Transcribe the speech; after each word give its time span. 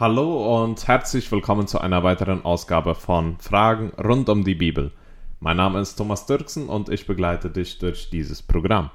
Hallo 0.00 0.62
und 0.62 0.86
herzlich 0.86 1.32
willkommen 1.32 1.66
zu 1.66 1.80
einer 1.80 2.04
weiteren 2.04 2.44
Ausgabe 2.44 2.94
von 2.94 3.36
Fragen 3.40 3.90
rund 4.00 4.28
um 4.28 4.44
die 4.44 4.54
Bibel. 4.54 4.92
Mein 5.40 5.56
Name 5.56 5.80
ist 5.80 5.96
Thomas 5.96 6.24
Dirksen 6.24 6.68
und 6.68 6.88
ich 6.88 7.04
begleite 7.04 7.50
dich 7.50 7.80
durch 7.80 8.08
dieses 8.08 8.40
Programm. 8.40 8.90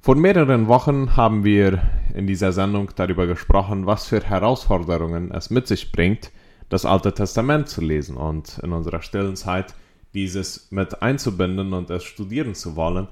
Vor 0.00 0.14
mehreren 0.14 0.68
Wochen 0.68 1.18
haben 1.18 1.44
wir 1.44 1.82
in 2.14 2.26
dieser 2.26 2.52
Sendung 2.52 2.92
darüber 2.96 3.26
gesprochen, 3.26 3.84
was 3.84 4.06
für 4.06 4.22
Herausforderungen 4.22 5.32
es 5.32 5.50
mit 5.50 5.66
sich 5.66 5.92
bringt, 5.92 6.30
das 6.70 6.86
Alte 6.86 7.12
Testament 7.12 7.68
zu 7.68 7.82
lesen 7.82 8.16
und 8.16 8.58
in 8.62 8.72
unserer 8.72 9.02
stillen 9.02 9.36
Zeit 9.36 9.74
dieses 10.14 10.72
mit 10.72 11.02
einzubinden 11.02 11.74
und 11.74 11.90
es 11.90 12.04
studieren 12.04 12.54
zu 12.54 12.74
wollen. 12.74 13.08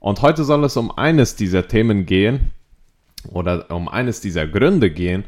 Und 0.00 0.22
heute 0.22 0.42
soll 0.42 0.64
es 0.64 0.76
um 0.76 0.90
eines 0.90 1.36
dieser 1.36 1.68
Themen 1.68 2.04
gehen 2.04 2.50
oder 3.28 3.70
um 3.70 3.88
eines 3.88 4.20
dieser 4.20 4.48
Gründe 4.48 4.90
gehen, 4.90 5.22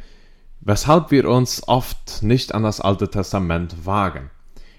weshalb 0.61 1.11
wir 1.11 1.29
uns 1.29 1.67
oft 1.67 2.23
nicht 2.23 2.55
an 2.55 2.63
das 2.63 2.81
Alte 2.81 3.09
Testament 3.09 3.87
wagen. 3.87 4.31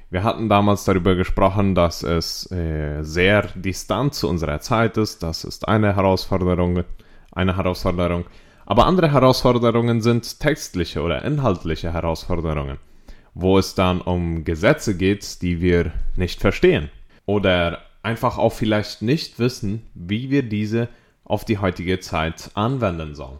Wir 0.09 0.23
hatten 0.23 0.49
damals 0.49 0.83
darüber 0.83 1.15
gesprochen, 1.15 1.73
dass 1.73 2.03
es 2.03 2.51
äh, 2.51 3.01
sehr 3.01 3.43
distant 3.55 4.13
zu 4.13 4.27
unserer 4.27 4.59
Zeit 4.59 4.97
ist. 4.97 5.23
Das 5.23 5.45
ist 5.45 5.67
eine 5.67 5.95
Herausforderung, 5.95 6.83
eine 7.31 7.55
Herausforderung. 7.55 8.25
Aber 8.65 8.85
andere 8.85 9.11
Herausforderungen 9.11 10.01
sind 10.01 10.39
textliche 10.39 11.01
oder 11.01 11.23
inhaltliche 11.23 11.93
Herausforderungen, 11.93 12.77
wo 13.33 13.57
es 13.57 13.73
dann 13.73 14.01
um 14.01 14.43
Gesetze 14.43 14.97
geht, 14.97 15.41
die 15.41 15.61
wir 15.61 15.93
nicht 16.15 16.41
verstehen 16.41 16.89
oder 17.25 17.79
einfach 18.03 18.37
auch 18.37 18.53
vielleicht 18.53 19.01
nicht 19.01 19.39
wissen, 19.39 19.83
wie 19.93 20.29
wir 20.29 20.43
diese 20.43 20.89
auf 21.23 21.45
die 21.45 21.59
heutige 21.59 21.99
Zeit 21.99 22.51
anwenden 22.55 23.15
sollen. 23.15 23.39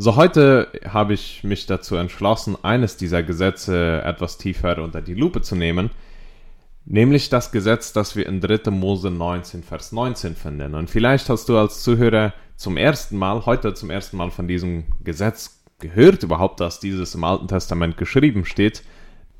So, 0.00 0.14
heute 0.14 0.70
habe 0.88 1.12
ich 1.12 1.42
mich 1.42 1.66
dazu 1.66 1.96
entschlossen, 1.96 2.56
eines 2.62 2.96
dieser 2.96 3.24
Gesetze 3.24 4.00
etwas 4.04 4.38
tiefer 4.38 4.80
unter 4.80 5.02
die 5.02 5.14
Lupe 5.14 5.42
zu 5.42 5.56
nehmen, 5.56 5.90
nämlich 6.84 7.30
das 7.30 7.50
Gesetz, 7.50 7.92
das 7.92 8.14
wir 8.14 8.26
in 8.26 8.40
3. 8.40 8.70
Mose 8.70 9.10
19, 9.10 9.64
Vers 9.64 9.90
19 9.90 10.36
finden. 10.36 10.76
Und 10.76 10.88
vielleicht 10.88 11.28
hast 11.28 11.48
du 11.48 11.58
als 11.58 11.82
Zuhörer 11.82 12.32
zum 12.54 12.76
ersten 12.76 13.16
Mal, 13.16 13.44
heute 13.44 13.74
zum 13.74 13.90
ersten 13.90 14.18
Mal 14.18 14.30
von 14.30 14.46
diesem 14.46 14.84
Gesetz 15.02 15.64
gehört 15.80 16.22
überhaupt, 16.22 16.60
dass 16.60 16.78
dieses 16.78 17.16
im 17.16 17.24
Alten 17.24 17.48
Testament 17.48 17.96
geschrieben 17.96 18.44
steht. 18.44 18.84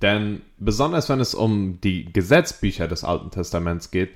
Denn 0.03 0.43
besonders 0.59 1.09
wenn 1.09 1.21
es 1.21 1.37
um 1.37 1.81
die 1.83 2.13
Gesetzbücher 2.13 2.89
des 2.89 3.05
Alten 3.05 3.31
Testaments 3.31 3.93
geht, 3.93 4.11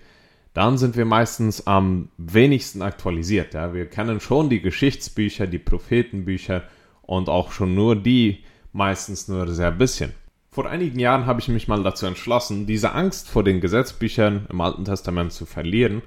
dann 0.55 0.77
sind 0.77 0.97
wir 0.97 1.05
meistens 1.05 1.67
am 1.67 2.09
wenigsten 2.19 2.83
aktualisiert. 2.83 3.55
Ja? 3.55 3.73
Wir 3.73 3.87
kennen 3.87 4.21
schon 4.21 4.51
die 4.51 4.61
Geschichtsbücher, 4.61 5.47
die 5.47 5.59
Prophetenbücher 5.59 6.63
und 7.03 7.29
auch 7.29 7.53
schon 7.53 7.75
nur 7.75 7.97
die 7.97 8.45
meistens 8.73 9.29
nur 9.29 9.49
sehr 9.49 9.71
bisschen. 9.71 10.13
Vor 10.51 10.69
einigen 10.69 10.99
Jahren 10.99 11.25
habe 11.25 11.41
ich 11.41 11.49
mich 11.49 11.69
mal 11.69 11.83
dazu 11.83 12.05
entschlossen, 12.05 12.67
diese 12.67 12.93
Angst 12.93 13.29
vor 13.29 13.43
den 13.43 13.61
Gesetzbüchern 13.61 14.47
im 14.51 14.61
Alten 14.61 14.85
Testament 14.85 15.33
zu 15.33 15.47
verlieren 15.47 16.03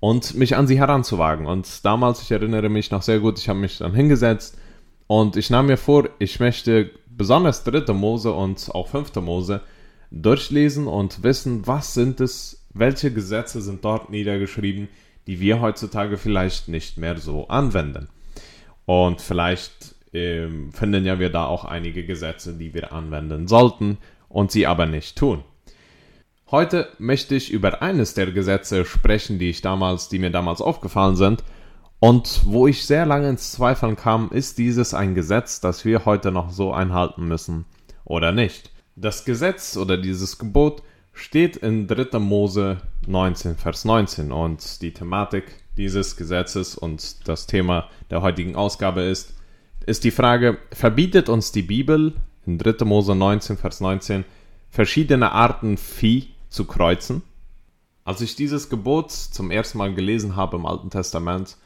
und 0.00 0.34
mich 0.34 0.56
an 0.56 0.66
sie 0.66 0.78
heranzuwagen. 0.78 1.46
Und 1.46 1.84
damals, 1.84 2.22
ich 2.22 2.30
erinnere 2.30 2.70
mich 2.70 2.90
noch 2.90 3.02
sehr 3.02 3.20
gut, 3.20 3.38
ich 3.38 3.50
habe 3.50 3.58
mich 3.58 3.78
dann 3.78 3.94
hingesetzt 3.94 4.56
und 5.06 5.36
ich 5.36 5.50
nahm 5.50 5.66
mir 5.66 5.76
vor, 5.76 6.08
ich 6.18 6.40
möchte 6.40 6.90
besonders 7.14 7.64
dritte 7.64 7.92
Mose 7.92 8.32
und 8.32 8.70
auch 8.74 8.88
fünfte 8.88 9.20
Mose 9.20 9.60
durchlesen 10.10 10.86
und 10.86 11.22
wissen, 11.22 11.66
was 11.66 11.94
sind 11.94 12.20
es 12.20 12.60
welche 12.72 13.12
Gesetze 13.12 13.60
sind 13.60 13.84
dort 13.84 14.10
niedergeschrieben, 14.10 14.88
die 15.26 15.40
wir 15.40 15.60
heutzutage 15.60 16.16
vielleicht 16.16 16.68
nicht 16.68 16.98
mehr 16.98 17.18
so 17.18 17.48
anwenden. 17.48 18.08
Und 18.86 19.20
vielleicht 19.20 19.94
äh, 20.12 20.48
finden 20.72 21.04
ja 21.04 21.18
wir 21.18 21.30
da 21.30 21.46
auch 21.46 21.64
einige 21.64 22.04
Gesetze, 22.04 22.54
die 22.54 22.74
wir 22.74 22.92
anwenden 22.92 23.48
sollten 23.48 23.98
und 24.28 24.50
sie 24.50 24.66
aber 24.66 24.86
nicht 24.86 25.16
tun. 25.16 25.44
Heute 26.50 26.88
möchte 26.98 27.36
ich 27.36 27.52
über 27.52 27.80
eines 27.82 28.14
der 28.14 28.32
Gesetze 28.32 28.84
sprechen, 28.84 29.38
die 29.38 29.50
ich 29.50 29.62
damals, 29.62 30.08
die 30.08 30.18
mir 30.18 30.30
damals 30.30 30.60
aufgefallen 30.60 31.14
sind. 31.14 31.44
Und 32.00 32.40
wo 32.44 32.66
ich 32.66 32.86
sehr 32.86 33.04
lange 33.04 33.28
ins 33.28 33.52
Zweifeln 33.52 33.94
kam, 33.94 34.30
ist 34.30 34.58
dieses 34.58 34.94
ein 34.94 35.14
Gesetz, 35.14 35.60
das 35.60 35.84
wir 35.84 36.06
heute 36.06 36.32
noch 36.32 36.50
so 36.50 36.72
einhalten 36.72 37.28
müssen 37.28 37.66
oder 38.04 38.32
nicht. 38.32 38.72
Das 38.96 39.24
Gesetz 39.24 39.76
oder 39.76 39.96
dieses 39.96 40.38
Gebot 40.38 40.82
steht 41.12 41.56
in 41.56 41.86
3. 41.86 42.18
Mose 42.18 42.78
19, 43.06 43.56
Vers 43.56 43.84
19. 43.84 44.32
Und 44.32 44.82
die 44.82 44.92
Thematik 44.92 45.44
dieses 45.76 46.16
Gesetzes 46.16 46.74
und 46.74 47.28
das 47.28 47.46
Thema 47.46 47.88
der 48.10 48.22
heutigen 48.22 48.56
Ausgabe 48.56 49.02
ist, 49.02 49.34
ist 49.86 50.04
die 50.04 50.10
Frage, 50.10 50.58
verbietet 50.72 51.28
uns 51.28 51.52
die 51.52 51.62
Bibel 51.62 52.14
in 52.46 52.58
3. 52.58 52.84
Mose 52.84 53.14
19, 53.14 53.56
Vers 53.56 53.80
19 53.80 54.24
verschiedene 54.70 55.32
Arten 55.32 55.76
Vieh 55.76 56.28
zu 56.48 56.64
kreuzen? 56.64 57.22
Als 58.04 58.20
ich 58.20 58.34
dieses 58.34 58.68
Gebot 58.68 59.10
zum 59.10 59.50
ersten 59.50 59.78
Mal 59.78 59.94
gelesen 59.94 60.36
habe 60.36 60.56
im 60.56 60.66
Alten 60.66 60.90
Testament, 60.90 61.56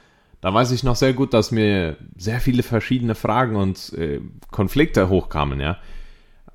da 0.40 0.52
weiß 0.52 0.72
ich 0.72 0.82
noch 0.82 0.96
sehr 0.96 1.14
gut, 1.14 1.32
dass 1.32 1.50
mir 1.50 1.96
sehr 2.16 2.40
viele 2.40 2.62
verschiedene 2.62 3.14
Fragen 3.14 3.56
und 3.56 3.92
äh, 3.94 4.20
Konflikte 4.50 5.08
hochkamen, 5.08 5.60
ja. 5.60 5.78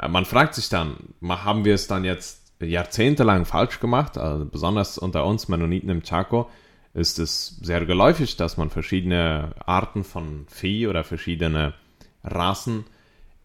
Man 0.07 0.25
fragt 0.25 0.55
sich 0.55 0.69
dann, 0.69 1.13
haben 1.27 1.65
wir 1.65 1.73
es 1.73 1.87
dann 1.87 2.05
jetzt 2.05 2.53
jahrzehntelang 2.59 3.45
falsch 3.45 3.79
gemacht. 3.79 4.17
Also 4.17 4.45
besonders 4.45 4.97
unter 4.97 5.25
uns 5.25 5.47
Mennoniten 5.47 5.89
im 5.89 6.03
Chaco 6.03 6.49
ist 6.93 7.19
es 7.19 7.57
sehr 7.61 7.85
geläufig, 7.85 8.35
dass 8.37 8.57
man 8.57 8.69
verschiedene 8.69 9.53
Arten 9.65 10.03
von 10.03 10.45
Vieh 10.49 10.87
oder 10.87 11.03
verschiedene 11.03 11.73
Rassen 12.23 12.85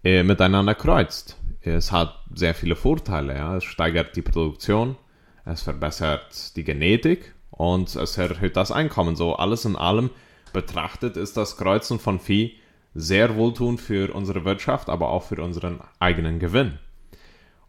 äh, 0.03 0.23
miteinander 0.23 0.75
kreuzt. 0.75 1.37
Es 1.61 1.93
hat 1.93 2.21
sehr 2.35 2.55
viele 2.55 2.77
Vorteile. 2.77 3.35
Ja. 3.35 3.57
Es 3.57 3.65
steigert 3.65 4.17
die 4.17 4.23
Produktion, 4.23 4.97
es 5.45 5.63
verbessert 5.63 6.57
die 6.57 6.65
Genetik 6.65 7.35
und 7.51 7.95
es 7.95 8.19
erhöht 8.19 8.57
das 8.57 8.73
Einkommen. 8.73 9.17
So 9.17 9.37
alles 9.37 9.65
in 9.65 9.77
allem 9.77 10.11
betrachtet 10.53 11.17
ist 11.17 11.37
das 11.37 11.57
Kreuzen 11.57 11.99
von 11.99 12.21
Vieh 12.21 12.59
sehr 12.95 13.37
wohltuend 13.37 13.81
für 13.81 14.15
unsere 14.15 14.45
Wirtschaft, 14.45 14.89
aber 14.89 15.11
auch 15.11 15.25
für 15.25 15.43
unseren 15.43 15.81
eigenen 15.99 16.39
Gewinn. 16.39 16.79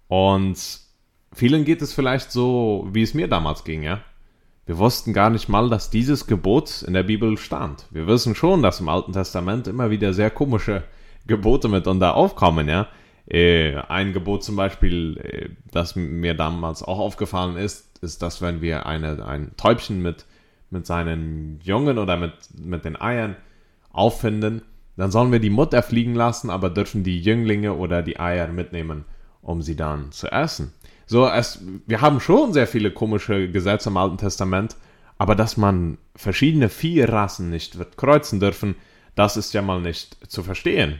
Und 0.07 0.85
Vielen 1.35 1.65
geht 1.65 1.81
es 1.81 1.91
vielleicht 1.91 2.31
so, 2.31 2.87
wie 2.93 3.01
es 3.01 3.13
mir 3.13 3.27
damals 3.27 3.65
ging, 3.65 3.83
ja. 3.83 3.99
Wir 4.65 4.77
wussten 4.77 5.11
gar 5.11 5.29
nicht 5.29 5.49
mal, 5.49 5.69
dass 5.69 5.89
dieses 5.89 6.27
Gebot 6.27 6.81
in 6.81 6.93
der 6.93 7.03
Bibel 7.03 7.37
stand. 7.37 7.87
Wir 7.91 8.07
wissen 8.07 8.35
schon, 8.35 8.63
dass 8.63 8.79
im 8.79 8.87
Alten 8.87 9.11
Testament 9.11 9.67
immer 9.67 9.89
wieder 9.89 10.13
sehr 10.13 10.31
komische 10.31 10.83
Gebote 11.27 11.67
miteinander 11.67 12.15
aufkommen, 12.15 12.69
ja. 12.69 12.87
Äh, 13.27 13.75
ein 13.89 14.13
Gebot 14.13 14.45
zum 14.45 14.55
Beispiel, 14.55 15.17
äh, 15.17 15.49
das 15.71 15.97
mir 15.97 16.35
damals 16.35 16.81
auch 16.83 16.99
aufgefallen 16.99 17.57
ist, 17.57 17.99
ist, 18.01 18.21
dass 18.21 18.41
wenn 18.41 18.61
wir 18.61 18.85
eine, 18.85 19.25
ein 19.25 19.51
Täubchen 19.57 20.01
mit, 20.01 20.25
mit 20.69 20.85
seinen 20.85 21.59
Jungen 21.63 21.97
oder 21.97 22.15
mit, 22.15 22.33
mit 22.57 22.85
den 22.85 22.99
Eiern 22.99 23.35
auffinden, 23.91 24.61
dann 24.97 25.11
sollen 25.11 25.31
wir 25.31 25.39
die 25.39 25.49
Mutter 25.49 25.83
fliegen 25.83 26.15
lassen, 26.15 26.49
aber 26.49 26.69
dürfen 26.69 27.03
die 27.03 27.19
Jünglinge 27.19 27.73
oder 27.73 28.01
die 28.01 28.19
Eier 28.19 28.47
mitnehmen, 28.47 29.05
um 29.41 29.61
sie 29.61 29.75
dann 29.75 30.11
zu 30.11 30.31
essen. 30.31 30.73
So, 31.05 31.27
es, 31.27 31.61
wir 31.85 32.01
haben 32.01 32.19
schon 32.19 32.53
sehr 32.53 32.67
viele 32.67 32.91
komische 32.91 33.49
Gesetze 33.51 33.89
im 33.89 33.97
Alten 33.97 34.17
Testament, 34.17 34.75
aber 35.17 35.35
dass 35.35 35.57
man 35.57 35.97
verschiedene 36.15 36.69
Viehrassen 36.69 37.49
nicht 37.49 37.77
wird 37.77 37.97
kreuzen 37.97 38.39
dürfen, 38.39 38.75
das 39.15 39.37
ist 39.37 39.53
ja 39.53 39.61
mal 39.61 39.81
nicht 39.81 40.31
zu 40.31 40.43
verstehen. 40.43 40.99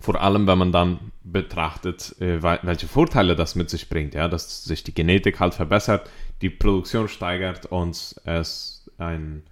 Vor 0.00 0.20
allem, 0.20 0.46
wenn 0.46 0.58
man 0.58 0.72
dann 0.72 1.12
betrachtet, 1.24 2.14
äh, 2.20 2.42
welche 2.42 2.86
Vorteile 2.86 3.34
das 3.34 3.54
mit 3.54 3.68
sich 3.68 3.88
bringt, 3.88 4.14
ja, 4.14 4.28
dass 4.28 4.64
sich 4.64 4.84
die 4.84 4.94
Genetik 4.94 5.40
halt 5.40 5.54
verbessert, 5.54 6.08
die 6.40 6.50
Produktion 6.50 7.08
steigert 7.08 7.66
und 7.66 8.14
es 8.24 8.90
ein 8.96 9.42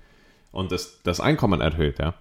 und 0.53 0.73
es, 0.73 1.03
das 1.03 1.21
Einkommen 1.21 1.61
erhöht, 1.61 1.99
ja. 1.99 2.15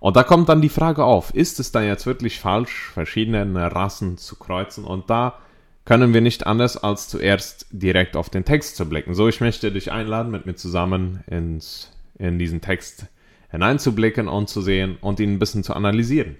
Und 0.00 0.16
da 0.16 0.22
kommt 0.22 0.48
dann 0.48 0.60
die 0.60 0.68
Frage 0.68 1.04
auf, 1.04 1.34
ist 1.34 1.60
es 1.60 1.72
dann 1.72 1.84
jetzt 1.84 2.06
wirklich 2.06 2.38
falsch, 2.38 2.90
verschiedene 2.92 3.74
Rassen 3.74 4.18
zu 4.18 4.36
kreuzen? 4.36 4.84
Und 4.84 5.08
da 5.08 5.38
können 5.84 6.14
wir 6.14 6.20
nicht 6.20 6.46
anders 6.46 6.76
als 6.76 7.08
zuerst 7.08 7.66
direkt 7.70 8.16
auf 8.16 8.30
den 8.30 8.44
Text 8.44 8.76
zu 8.76 8.88
blicken. 8.88 9.14
So, 9.14 9.28
ich 9.28 9.40
möchte 9.40 9.70
dich 9.70 9.92
einladen, 9.92 10.30
mit 10.30 10.46
mir 10.46 10.54
zusammen 10.54 11.22
ins, 11.26 11.90
in 12.18 12.38
diesen 12.38 12.60
Text 12.60 13.06
hineinzublicken 13.50 14.28
und 14.28 14.48
zu 14.48 14.62
sehen 14.62 14.98
und 15.00 15.20
ihn 15.20 15.34
ein 15.34 15.38
bisschen 15.38 15.62
zu 15.62 15.74
analysieren. 15.74 16.36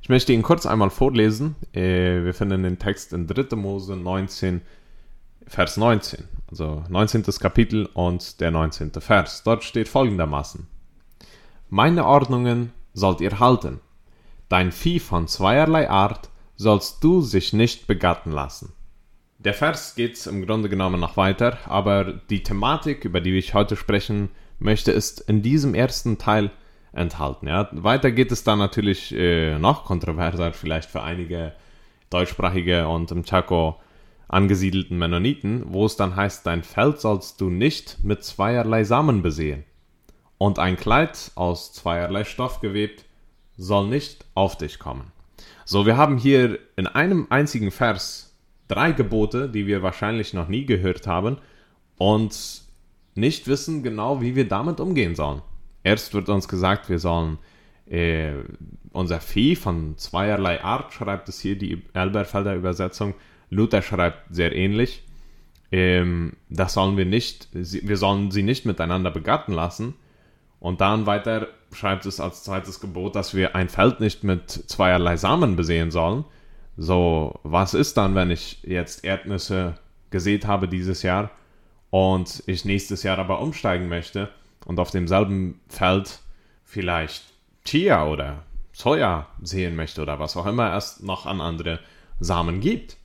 Ich 0.00 0.08
möchte 0.08 0.32
ihn 0.32 0.42
kurz 0.42 0.66
einmal 0.66 0.90
vorlesen. 0.90 1.56
Äh, 1.72 2.24
wir 2.24 2.34
finden 2.34 2.62
den 2.62 2.78
Text 2.78 3.12
in 3.12 3.26
3. 3.26 3.56
Mose 3.56 3.96
19, 3.96 4.60
Vers 5.46 5.76
19. 5.76 6.24
Also 6.50 6.84
19. 6.88 7.22
Kapitel 7.40 7.88
und 7.94 8.40
der 8.40 8.50
19. 8.50 8.92
Vers. 9.00 9.42
Dort 9.44 9.64
steht 9.64 9.88
folgendermaßen. 9.88 10.66
Meine 11.70 12.04
Ordnungen 12.04 12.72
sollt 12.94 13.20
ihr 13.20 13.38
halten. 13.38 13.80
Dein 14.48 14.72
Vieh 14.72 15.00
von 15.00 15.28
zweierlei 15.28 15.90
Art 15.90 16.30
sollst 16.56 17.04
du 17.04 17.20
sich 17.20 17.52
nicht 17.52 17.86
begatten 17.86 18.30
lassen. 18.30 18.72
Der 19.38 19.52
Vers 19.52 19.94
geht 19.94 20.26
im 20.26 20.46
Grunde 20.46 20.70
genommen 20.70 21.00
noch 21.00 21.18
weiter, 21.18 21.58
aber 21.66 22.04
die 22.30 22.42
Thematik, 22.42 23.04
über 23.04 23.20
die 23.20 23.36
ich 23.36 23.52
heute 23.52 23.76
sprechen 23.76 24.30
möchte, 24.58 24.92
ist 24.92 25.20
in 25.20 25.42
diesem 25.42 25.74
ersten 25.74 26.16
Teil 26.16 26.50
enthalten. 26.92 27.48
Ja. 27.48 27.68
Weiter 27.72 28.10
geht 28.10 28.32
es 28.32 28.44
dann 28.44 28.58
natürlich 28.58 29.14
äh, 29.14 29.58
noch 29.58 29.84
kontroverser, 29.84 30.52
vielleicht 30.52 30.88
für 30.88 31.02
einige 31.02 31.52
deutschsprachige 32.08 32.88
und 32.88 33.10
im 33.10 33.24
Chaco 33.24 33.80
angesiedelten 34.28 34.96
Mennoniten, 34.96 35.64
wo 35.66 35.84
es 35.84 35.96
dann 35.96 36.16
heißt, 36.16 36.46
dein 36.46 36.62
Feld 36.62 37.00
sollst 37.00 37.40
du 37.40 37.50
nicht 37.50 37.98
mit 38.02 38.24
zweierlei 38.24 38.84
Samen 38.84 39.22
besehen. 39.22 39.64
Und 40.44 40.58
ein 40.58 40.76
Kleid 40.76 41.32
aus 41.36 41.72
zweierlei 41.72 42.24
Stoff 42.24 42.60
gewebt 42.60 43.06
soll 43.56 43.88
nicht 43.88 44.26
auf 44.34 44.58
dich 44.58 44.78
kommen. 44.78 45.10
So, 45.64 45.86
wir 45.86 45.96
haben 45.96 46.18
hier 46.18 46.58
in 46.76 46.86
einem 46.86 47.28
einzigen 47.30 47.70
Vers 47.70 48.36
drei 48.68 48.92
Gebote, 48.92 49.48
die 49.48 49.66
wir 49.66 49.82
wahrscheinlich 49.82 50.34
noch 50.34 50.48
nie 50.48 50.66
gehört 50.66 51.06
haben 51.06 51.38
und 51.96 52.60
nicht 53.14 53.48
wissen 53.48 53.82
genau, 53.82 54.20
wie 54.20 54.36
wir 54.36 54.46
damit 54.46 54.80
umgehen 54.80 55.14
sollen. 55.14 55.40
Erst 55.82 56.12
wird 56.12 56.28
uns 56.28 56.46
gesagt, 56.46 56.90
wir 56.90 56.98
sollen 56.98 57.38
äh, 57.86 58.34
unser 58.92 59.20
Vieh 59.20 59.56
von 59.56 59.96
zweierlei 59.96 60.62
Art, 60.62 60.92
schreibt 60.92 61.30
es 61.30 61.40
hier 61.40 61.56
die 61.56 61.84
Elberfelder 61.94 62.54
Übersetzung. 62.54 63.14
Luther 63.48 63.80
schreibt 63.80 64.34
sehr 64.34 64.54
ähnlich. 64.54 65.04
Ähm, 65.72 66.34
das 66.50 66.74
sollen 66.74 66.98
wir 66.98 67.06
nicht, 67.06 67.48
wir 67.54 67.96
sollen 67.96 68.30
sie 68.30 68.42
nicht 68.42 68.66
miteinander 68.66 69.10
begatten 69.10 69.54
lassen. 69.54 69.94
Und 70.64 70.80
dann 70.80 71.04
weiter 71.04 71.48
schreibt 71.74 72.06
es 72.06 72.20
als 72.20 72.42
zweites 72.42 72.80
Gebot, 72.80 73.16
dass 73.16 73.34
wir 73.34 73.54
ein 73.54 73.68
Feld 73.68 74.00
nicht 74.00 74.24
mit 74.24 74.50
zweierlei 74.50 75.18
Samen 75.18 75.56
besehen 75.56 75.90
sollen. 75.90 76.24
So, 76.78 77.38
was 77.42 77.74
ist 77.74 77.98
dann, 77.98 78.14
wenn 78.14 78.30
ich 78.30 78.62
jetzt 78.62 79.04
Erdnüsse 79.04 79.74
gesät 80.08 80.46
habe 80.46 80.66
dieses 80.66 81.02
Jahr 81.02 81.30
und 81.90 82.42
ich 82.46 82.64
nächstes 82.64 83.02
Jahr 83.02 83.18
aber 83.18 83.42
umsteigen 83.42 83.90
möchte 83.90 84.30
und 84.64 84.80
auf 84.80 84.90
demselben 84.90 85.60
Feld 85.68 86.20
vielleicht 86.62 87.24
Chia 87.66 88.06
oder 88.06 88.44
Soja 88.72 89.26
sehen 89.42 89.76
möchte 89.76 90.00
oder 90.00 90.18
was 90.18 90.34
auch 90.34 90.46
immer 90.46 90.74
es 90.74 91.00
noch 91.00 91.26
an 91.26 91.42
andere 91.42 91.78
Samen 92.20 92.60
gibt. 92.60 92.96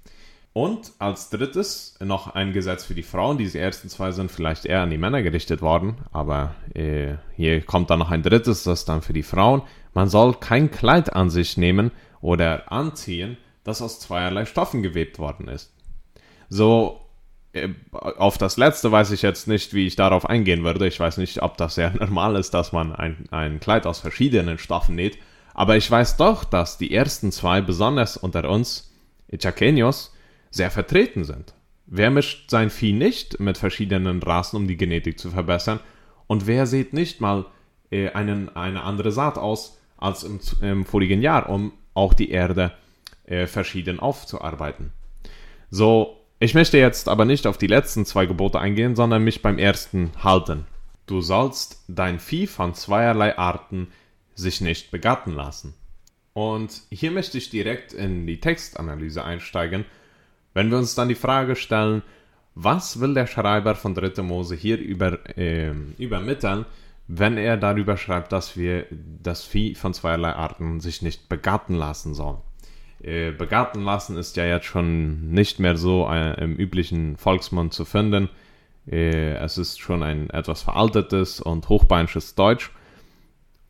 Und 0.53 0.91
als 0.97 1.29
drittes 1.29 1.95
noch 1.99 2.33
ein 2.33 2.53
Gesetz 2.53 2.83
für 2.83 2.95
die 2.95 3.03
Frauen. 3.03 3.37
Diese 3.37 3.59
ersten 3.59 3.87
zwei 3.87 4.11
sind 4.11 4.31
vielleicht 4.31 4.65
eher 4.65 4.81
an 4.81 4.89
die 4.89 4.97
Männer 4.97 5.21
gerichtet 5.21 5.61
worden, 5.61 5.97
aber 6.11 6.55
äh, 6.73 7.15
hier 7.35 7.61
kommt 7.61 7.89
dann 7.89 7.99
noch 7.99 8.09
ein 8.09 8.23
drittes, 8.23 8.63
das 8.63 8.83
dann 8.83 9.01
für 9.01 9.13
die 9.13 9.23
Frauen. 9.23 9.61
Man 9.93 10.09
soll 10.09 10.33
kein 10.33 10.71
Kleid 10.71 11.13
an 11.15 11.29
sich 11.29 11.57
nehmen 11.57 11.91
oder 12.19 12.71
anziehen, 12.71 13.37
das 13.63 13.81
aus 13.81 13.99
zweierlei 13.99 14.45
Stoffen 14.45 14.81
gewebt 14.81 15.19
worden 15.19 15.47
ist. 15.47 15.71
So, 16.49 16.99
äh, 17.53 17.69
auf 17.91 18.37
das 18.37 18.57
letzte 18.57 18.91
weiß 18.91 19.11
ich 19.11 19.21
jetzt 19.21 19.47
nicht, 19.47 19.73
wie 19.73 19.85
ich 19.85 19.95
darauf 19.95 20.27
eingehen 20.27 20.63
würde. 20.63 20.87
Ich 20.87 20.99
weiß 20.99 21.17
nicht, 21.17 21.41
ob 21.41 21.57
das 21.57 21.75
sehr 21.75 21.91
normal 21.99 22.35
ist, 22.35 22.53
dass 22.55 22.71
man 22.71 22.95
ein, 22.95 23.25
ein 23.31 23.59
Kleid 23.59 23.85
aus 23.85 23.99
verschiedenen 23.99 24.57
Stoffen 24.57 24.95
näht. 24.95 25.19
Aber 25.53 25.77
ich 25.77 25.89
weiß 25.89 26.17
doch, 26.17 26.43
dass 26.43 26.77
die 26.77 26.93
ersten 26.93 27.31
zwei, 27.31 27.61
besonders 27.61 28.17
unter 28.17 28.49
uns, 28.49 28.91
Chaqueños, 29.31 30.11
sehr 30.51 30.71
vertreten 30.71 31.23
sind. 31.23 31.53
Wer 31.85 32.11
mischt 32.11 32.49
sein 32.49 32.69
Vieh 32.69 32.93
nicht 32.93 33.39
mit 33.39 33.57
verschiedenen 33.57 34.21
Rassen, 34.21 34.57
um 34.57 34.67
die 34.67 34.77
Genetik 34.77 35.19
zu 35.19 35.31
verbessern? 35.31 35.79
Und 36.27 36.45
wer 36.45 36.67
sieht 36.67 36.93
nicht 36.93 37.19
mal 37.19 37.45
äh, 37.91 38.09
einen, 38.11 38.55
eine 38.55 38.83
andere 38.83 39.11
Saat 39.11 39.37
aus 39.37 39.79
als 39.97 40.23
im, 40.23 40.39
im, 40.61 40.85
vorigen 40.85 41.21
Jahr, 41.21 41.49
um 41.49 41.73
auch 41.95 42.13
die 42.13 42.29
Erde 42.29 42.73
äh, 43.25 43.47
verschieden 43.47 43.99
aufzuarbeiten? 43.99 44.91
So, 45.71 46.17
ich 46.39 46.53
möchte 46.53 46.77
jetzt 46.77 47.09
aber 47.09 47.25
nicht 47.25 47.47
auf 47.47 47.57
die 47.57 47.67
letzten 47.67 48.05
zwei 48.05 48.27
Gebote 48.27 48.59
eingehen, 48.59 48.95
sondern 48.95 49.23
mich 49.23 49.41
beim 49.41 49.57
ersten 49.57 50.11
halten. 50.23 50.65
Du 51.07 51.21
sollst 51.21 51.83
dein 51.87 52.19
Vieh 52.19 52.45
von 52.45 52.75
zweierlei 52.75 53.35
Arten 53.37 53.87
sich 54.35 54.61
nicht 54.61 54.91
begatten 54.91 55.31
lassen. 55.31 55.73
Und 56.33 56.83
hier 56.91 57.09
möchte 57.09 57.39
ich 57.39 57.49
direkt 57.49 57.93
in 57.93 58.27
die 58.27 58.39
Textanalyse 58.39 59.25
einsteigen 59.25 59.85
wenn 60.53 60.69
wir 60.69 60.77
uns 60.77 60.95
dann 60.95 61.09
die 61.09 61.15
Frage 61.15 61.55
stellen, 61.55 62.01
was 62.55 62.99
will 62.99 63.13
der 63.13 63.27
Schreiber 63.27 63.75
von 63.75 63.93
3. 63.93 64.21
Mose 64.23 64.55
hier 64.55 64.77
über, 64.77 65.19
äh, 65.37 65.71
übermitteln, 65.97 66.65
wenn 67.07 67.37
er 67.37 67.57
darüber 67.57 67.97
schreibt, 67.97 68.31
dass 68.31 68.57
wir 68.57 68.85
das 68.91 69.43
Vieh 69.43 69.75
von 69.75 69.93
zweierlei 69.93 70.33
Arten 70.33 70.79
sich 70.79 71.01
nicht 71.01 71.29
begatten 71.29 71.75
lassen 71.75 72.13
sollen? 72.13 72.37
Äh, 73.01 73.31
begatten 73.31 73.83
lassen 73.83 74.17
ist 74.17 74.35
ja 74.35 74.45
jetzt 74.45 74.65
schon 74.65 75.31
nicht 75.31 75.59
mehr 75.59 75.77
so 75.77 76.07
äh, 76.09 76.33
im 76.43 76.55
üblichen 76.55 77.15
Volksmund 77.17 77.73
zu 77.73 77.85
finden. 77.85 78.29
Äh, 78.87 79.35
es 79.35 79.57
ist 79.57 79.79
schon 79.79 80.03
ein 80.03 80.29
etwas 80.29 80.61
veraltetes 80.61 81.39
und 81.39 81.69
hochbeinisches 81.69 82.35
Deutsch. 82.35 82.71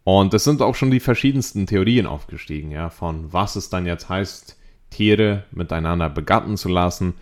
Und 0.04 0.34
es 0.34 0.44
sind 0.44 0.62
auch 0.62 0.74
schon 0.74 0.90
die 0.90 1.00
verschiedensten 1.00 1.68
Theorien 1.68 2.08
aufgestiegen, 2.08 2.72
ja, 2.72 2.90
von 2.90 3.32
was 3.32 3.56
es 3.56 3.70
dann 3.70 3.86
jetzt 3.86 4.10
heißt, 4.10 4.59
Tiere 4.90 5.44
miteinander 5.52 6.10
begatten 6.10 6.58
zu 6.58 6.70
lassen. 6.70 7.14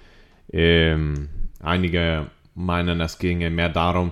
Ähm, 0.51 1.29
einige 1.59 2.27
meinen, 2.55 3.01
es 3.01 3.19
ginge 3.19 3.49
mehr 3.49 3.69
darum, 3.69 4.11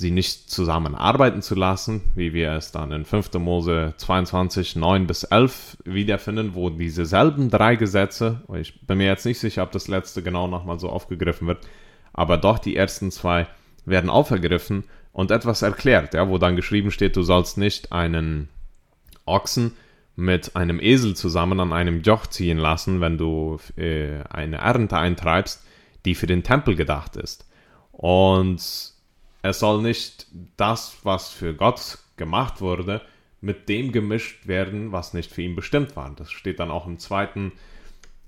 sie 0.00 0.10
nicht 0.10 0.50
zusammenarbeiten 0.50 1.42
zu 1.42 1.54
lassen, 1.54 2.00
wie 2.14 2.32
wir 2.32 2.52
es 2.52 2.72
dann 2.72 2.90
in 2.90 3.04
5. 3.04 3.34
Mose 3.34 3.92
22, 3.98 4.76
9 4.76 5.06
bis 5.06 5.24
11 5.24 5.76
wiederfinden, 5.84 6.54
wo 6.54 6.70
diese 6.70 7.04
selben 7.04 7.50
drei 7.50 7.76
Gesetze, 7.76 8.42
ich 8.54 8.80
bin 8.86 8.98
mir 8.98 9.08
jetzt 9.08 9.26
nicht 9.26 9.38
sicher, 9.38 9.62
ob 9.62 9.72
das 9.72 9.88
letzte 9.88 10.22
genau 10.22 10.46
nochmal 10.46 10.78
so 10.78 10.88
aufgegriffen 10.88 11.46
wird, 11.48 11.66
aber 12.14 12.38
doch 12.38 12.58
die 12.58 12.76
ersten 12.76 13.10
zwei 13.10 13.46
werden 13.84 14.08
aufgegriffen 14.08 14.84
und 15.12 15.30
etwas 15.30 15.60
erklärt, 15.62 16.14
ja, 16.14 16.28
wo 16.28 16.38
dann 16.38 16.56
geschrieben 16.56 16.90
steht, 16.90 17.16
du 17.16 17.22
sollst 17.22 17.58
nicht 17.58 17.92
einen 17.92 18.48
Ochsen 19.26 19.72
mit 20.16 20.56
einem 20.56 20.80
Esel 20.80 21.16
zusammen 21.16 21.60
an 21.60 21.72
einem 21.72 22.02
Joch 22.02 22.26
ziehen 22.26 22.58
lassen, 22.58 23.00
wenn 23.00 23.18
du 23.18 23.58
äh, 23.76 24.22
eine 24.28 24.58
Ernte 24.58 24.96
eintreibst, 24.96 25.64
die 26.04 26.14
für 26.14 26.26
den 26.26 26.42
Tempel 26.42 26.74
gedacht 26.76 27.16
ist. 27.16 27.48
Und 27.92 28.60
es 29.42 29.58
soll 29.58 29.82
nicht 29.82 30.26
das, 30.56 30.98
was 31.02 31.30
für 31.30 31.54
Gott 31.54 31.98
gemacht 32.16 32.60
wurde, 32.60 33.00
mit 33.40 33.68
dem 33.68 33.92
gemischt 33.92 34.46
werden, 34.46 34.92
was 34.92 35.14
nicht 35.14 35.32
für 35.32 35.42
ihn 35.42 35.56
bestimmt 35.56 35.96
war. 35.96 36.12
Das 36.14 36.30
steht 36.30 36.60
dann 36.60 36.70
auch 36.70 36.86
im 36.86 36.98
zweiten, 36.98 37.52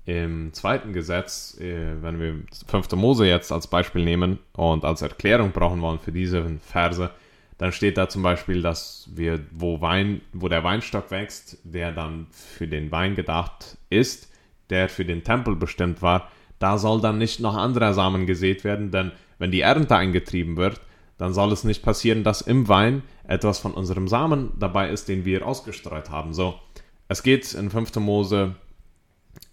im 0.05 0.51
zweiten 0.53 0.93
Gesetz, 0.93 1.57
äh, 1.59 2.01
wenn 2.01 2.19
wir 2.19 2.35
5. 2.67 2.91
Mose 2.93 3.27
jetzt 3.27 3.51
als 3.51 3.67
Beispiel 3.67 4.03
nehmen 4.03 4.39
und 4.53 4.83
als 4.85 5.01
Erklärung 5.01 5.51
brauchen 5.51 5.81
wollen 5.81 5.99
für 5.99 6.11
diese 6.11 6.57
Verse, 6.65 7.11
dann 7.57 7.71
steht 7.71 7.97
da 7.97 8.09
zum 8.09 8.23
Beispiel, 8.23 8.61
dass 8.61 9.09
wir, 9.13 9.39
wo 9.51 9.81
Wein, 9.81 10.21
wo 10.33 10.47
der 10.47 10.63
Weinstock 10.63 11.11
wächst, 11.11 11.59
der 11.63 11.91
dann 11.91 12.27
für 12.31 12.67
den 12.67 12.91
Wein 12.91 13.15
gedacht 13.15 13.77
ist, 13.89 14.31
der 14.69 14.89
für 14.89 15.05
den 15.05 15.23
Tempel 15.23 15.55
bestimmt 15.55 16.01
war, 16.01 16.31
da 16.59 16.77
soll 16.77 17.01
dann 17.01 17.17
nicht 17.17 17.39
noch 17.39 17.55
anderer 17.55 17.93
Samen 17.93 18.25
gesät 18.25 18.63
werden, 18.63 18.91
denn 18.91 19.11
wenn 19.37 19.51
die 19.51 19.61
Ernte 19.61 19.95
eingetrieben 19.95 20.57
wird, 20.57 20.79
dann 21.17 21.33
soll 21.33 21.51
es 21.51 21.63
nicht 21.63 21.83
passieren, 21.83 22.23
dass 22.23 22.41
im 22.41 22.67
Wein 22.67 23.03
etwas 23.27 23.59
von 23.59 23.73
unserem 23.73 24.07
Samen 24.07 24.51
dabei 24.59 24.89
ist, 24.89 25.07
den 25.07 25.25
wir 25.25 25.45
ausgestreut 25.45 26.09
haben. 26.09 26.33
So, 26.33 26.55
es 27.07 27.23
geht 27.23 27.53
in 27.53 27.69
5. 27.69 27.95
Mose 27.97 28.55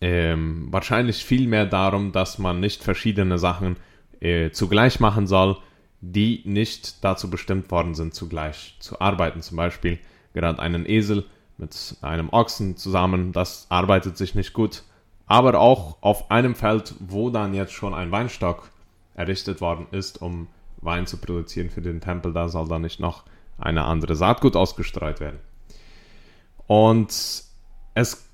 ähm, 0.00 0.68
wahrscheinlich 0.70 1.24
viel 1.24 1.46
mehr 1.46 1.66
darum, 1.66 2.12
dass 2.12 2.38
man 2.38 2.60
nicht 2.60 2.82
verschiedene 2.82 3.38
Sachen 3.38 3.76
äh, 4.20 4.50
zugleich 4.50 5.00
machen 5.00 5.26
soll, 5.26 5.58
die 6.00 6.42
nicht 6.44 7.04
dazu 7.04 7.30
bestimmt 7.30 7.70
worden 7.70 7.94
sind, 7.94 8.14
zugleich 8.14 8.76
zu 8.80 9.00
arbeiten. 9.00 9.42
Zum 9.42 9.56
Beispiel 9.56 9.98
gerade 10.32 10.60
einen 10.60 10.88
Esel 10.88 11.24
mit 11.58 11.96
einem 12.00 12.30
Ochsen 12.30 12.76
zusammen, 12.76 13.32
das 13.32 13.66
arbeitet 13.68 14.16
sich 14.16 14.34
nicht 14.34 14.52
gut. 14.52 14.82
Aber 15.26 15.60
auch 15.60 15.98
auf 16.00 16.30
einem 16.30 16.54
Feld, 16.54 16.94
wo 16.98 17.30
dann 17.30 17.54
jetzt 17.54 17.72
schon 17.72 17.94
ein 17.94 18.10
Weinstock 18.10 18.70
errichtet 19.14 19.60
worden 19.60 19.86
ist, 19.90 20.20
um 20.20 20.48
Wein 20.78 21.06
zu 21.06 21.18
produzieren 21.18 21.70
für 21.70 21.82
den 21.82 22.00
Tempel, 22.00 22.32
da 22.32 22.48
soll 22.48 22.66
dann 22.66 22.82
nicht 22.82 23.00
noch 23.00 23.24
eine 23.58 23.84
andere 23.84 24.16
Saatgut 24.16 24.56
ausgestreut 24.56 25.20
werden. 25.20 25.38
Und 26.66 27.10
es 27.94 28.29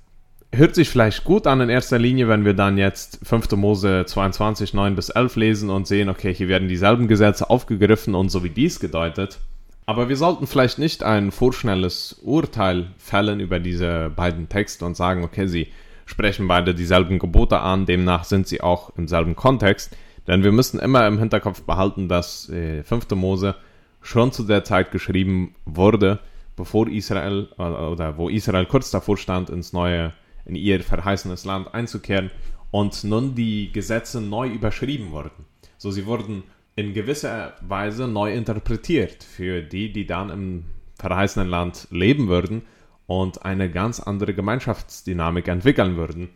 hört 0.53 0.75
sich 0.75 0.89
vielleicht 0.89 1.23
gut 1.23 1.47
an 1.47 1.61
in 1.61 1.69
erster 1.69 1.99
Linie, 1.99 2.27
wenn 2.27 2.45
wir 2.45 2.53
dann 2.53 2.77
jetzt 2.77 3.19
5. 3.23 3.51
Mose 3.51 4.05
22, 4.05 4.73
9 4.73 4.95
bis 4.95 5.09
11 5.09 5.35
lesen 5.35 5.69
und 5.69 5.87
sehen, 5.87 6.09
okay, 6.09 6.33
hier 6.33 6.47
werden 6.47 6.67
dieselben 6.67 7.07
Gesetze 7.07 7.49
aufgegriffen 7.49 8.15
und 8.15 8.29
so 8.29 8.43
wie 8.43 8.49
dies 8.49 8.79
gedeutet. 8.79 9.39
Aber 9.85 10.09
wir 10.09 10.17
sollten 10.17 10.47
vielleicht 10.47 10.79
nicht 10.79 11.03
ein 11.03 11.31
vorschnelles 11.31 12.19
Urteil 12.21 12.87
fällen 12.97 13.39
über 13.39 13.59
diese 13.59 14.11
beiden 14.13 14.49
Texte 14.49 14.85
und 14.85 14.97
sagen, 14.97 15.23
okay, 15.23 15.47
sie 15.47 15.67
sprechen 16.05 16.47
beide 16.47 16.73
dieselben 16.75 17.19
Gebote 17.19 17.59
an, 17.59 17.85
demnach 17.85 18.23
sind 18.23 18.47
sie 18.47 18.61
auch 18.61 18.91
im 18.97 19.07
selben 19.07 19.35
Kontext. 19.35 19.95
Denn 20.27 20.43
wir 20.43 20.51
müssen 20.51 20.79
immer 20.79 21.07
im 21.07 21.19
Hinterkopf 21.19 21.61
behalten, 21.61 22.09
dass 22.09 22.49
äh, 22.49 22.83
5. 22.83 23.11
Mose 23.11 23.55
schon 24.01 24.31
zu 24.33 24.43
der 24.43 24.63
Zeit 24.65 24.91
geschrieben 24.91 25.55
wurde, 25.65 26.19
bevor 26.57 26.89
Israel 26.89 27.47
äh, 27.57 27.61
oder 27.61 28.17
wo 28.17 28.27
Israel 28.27 28.65
kurz 28.65 28.91
davor 28.91 29.17
stand, 29.17 29.49
ins 29.49 29.71
neue 29.71 30.13
in 30.47 30.55
ihr 30.55 30.81
verheißenes 30.81 31.45
Land 31.45 31.73
einzukehren 31.73 32.31
und 32.71 33.03
nun 33.03 33.35
die 33.35 33.71
Gesetze 33.71 34.21
neu 34.21 34.47
überschrieben 34.47 35.11
wurden. 35.11 35.45
So 35.77 35.91
sie 35.91 36.05
wurden 36.05 36.43
in 36.75 36.93
gewisser 36.93 37.53
Weise 37.61 38.07
neu 38.07 38.33
interpretiert 38.33 39.23
für 39.23 39.61
die, 39.61 39.91
die 39.91 40.07
dann 40.07 40.29
im 40.29 40.65
verheißenen 40.99 41.47
Land 41.47 41.87
leben 41.91 42.27
würden 42.27 42.63
und 43.05 43.45
eine 43.45 43.69
ganz 43.69 43.99
andere 43.99 44.33
Gemeinschaftsdynamik 44.33 45.47
entwickeln 45.47 45.97
würden, 45.97 46.29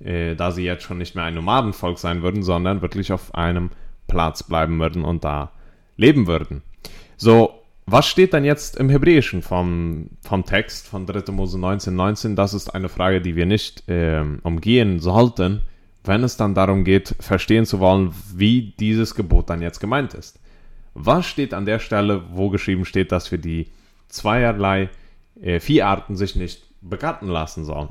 äh, 0.00 0.34
da 0.34 0.50
sie 0.50 0.64
jetzt 0.64 0.84
schon 0.84 0.98
nicht 0.98 1.14
mehr 1.14 1.24
ein 1.24 1.34
Nomadenvolk 1.34 1.98
sein 1.98 2.22
würden, 2.22 2.42
sondern 2.42 2.82
wirklich 2.82 3.12
auf 3.12 3.34
einem 3.34 3.70
Platz 4.06 4.42
bleiben 4.42 4.78
würden 4.78 5.04
und 5.04 5.24
da 5.24 5.52
leben 5.96 6.26
würden. 6.26 6.62
So, 7.16 7.57
was 7.90 8.06
steht 8.06 8.34
dann 8.34 8.44
jetzt 8.44 8.76
im 8.76 8.90
Hebräischen 8.90 9.40
vom, 9.40 10.10
vom 10.20 10.44
Text 10.44 10.88
von 10.88 11.06
3. 11.06 11.32
Mose 11.32 11.58
19, 11.58 11.94
19? 11.94 12.36
Das 12.36 12.52
ist 12.52 12.74
eine 12.74 12.88
Frage, 12.90 13.22
die 13.22 13.34
wir 13.34 13.46
nicht 13.46 13.88
äh, 13.88 14.22
umgehen 14.42 15.00
sollten, 15.00 15.62
wenn 16.04 16.22
es 16.22 16.36
dann 16.36 16.54
darum 16.54 16.84
geht, 16.84 17.14
verstehen 17.18 17.64
zu 17.64 17.80
wollen, 17.80 18.14
wie 18.34 18.74
dieses 18.78 19.14
Gebot 19.14 19.48
dann 19.48 19.62
jetzt 19.62 19.80
gemeint 19.80 20.12
ist. 20.12 20.38
Was 20.92 21.26
steht 21.26 21.54
an 21.54 21.64
der 21.64 21.78
Stelle, 21.78 22.24
wo 22.32 22.50
geschrieben 22.50 22.84
steht, 22.84 23.10
dass 23.10 23.30
wir 23.30 23.38
die 23.38 23.68
zweierlei 24.08 24.90
äh, 25.40 25.58
Vieharten 25.58 26.16
sich 26.16 26.36
nicht 26.36 26.64
begatten 26.82 27.28
lassen 27.28 27.64
sollen? 27.64 27.88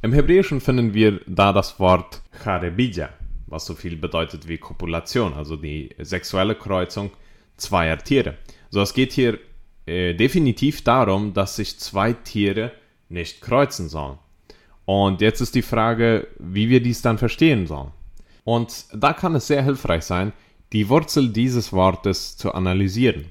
Im 0.00 0.14
Hebräischen 0.14 0.60
finden 0.60 0.94
wir 0.94 1.20
da 1.26 1.52
das 1.52 1.78
Wort 1.78 2.22
Charebidja, 2.42 3.10
was 3.46 3.66
so 3.66 3.74
viel 3.74 3.96
bedeutet 3.96 4.48
wie 4.48 4.56
Kopulation, 4.56 5.34
also 5.34 5.56
die 5.56 5.90
sexuelle 5.98 6.54
Kreuzung 6.54 7.10
zweier 7.56 7.98
Tiere. 7.98 8.36
So, 8.72 8.80
es 8.80 8.94
geht 8.94 9.12
hier 9.12 9.38
äh, 9.84 10.14
definitiv 10.14 10.82
darum, 10.82 11.34
dass 11.34 11.56
sich 11.56 11.78
zwei 11.78 12.14
Tiere 12.14 12.72
nicht 13.10 13.42
kreuzen 13.42 13.90
sollen. 13.90 14.18
Und 14.86 15.20
jetzt 15.20 15.42
ist 15.42 15.54
die 15.54 15.60
Frage, 15.60 16.26
wie 16.38 16.70
wir 16.70 16.82
dies 16.82 17.02
dann 17.02 17.18
verstehen 17.18 17.66
sollen. 17.66 17.90
Und 18.44 18.86
da 18.94 19.12
kann 19.12 19.34
es 19.34 19.46
sehr 19.46 19.62
hilfreich 19.62 20.04
sein, 20.04 20.32
die 20.72 20.88
Wurzel 20.88 21.28
dieses 21.28 21.70
Wortes 21.74 22.38
zu 22.38 22.54
analysieren. 22.54 23.26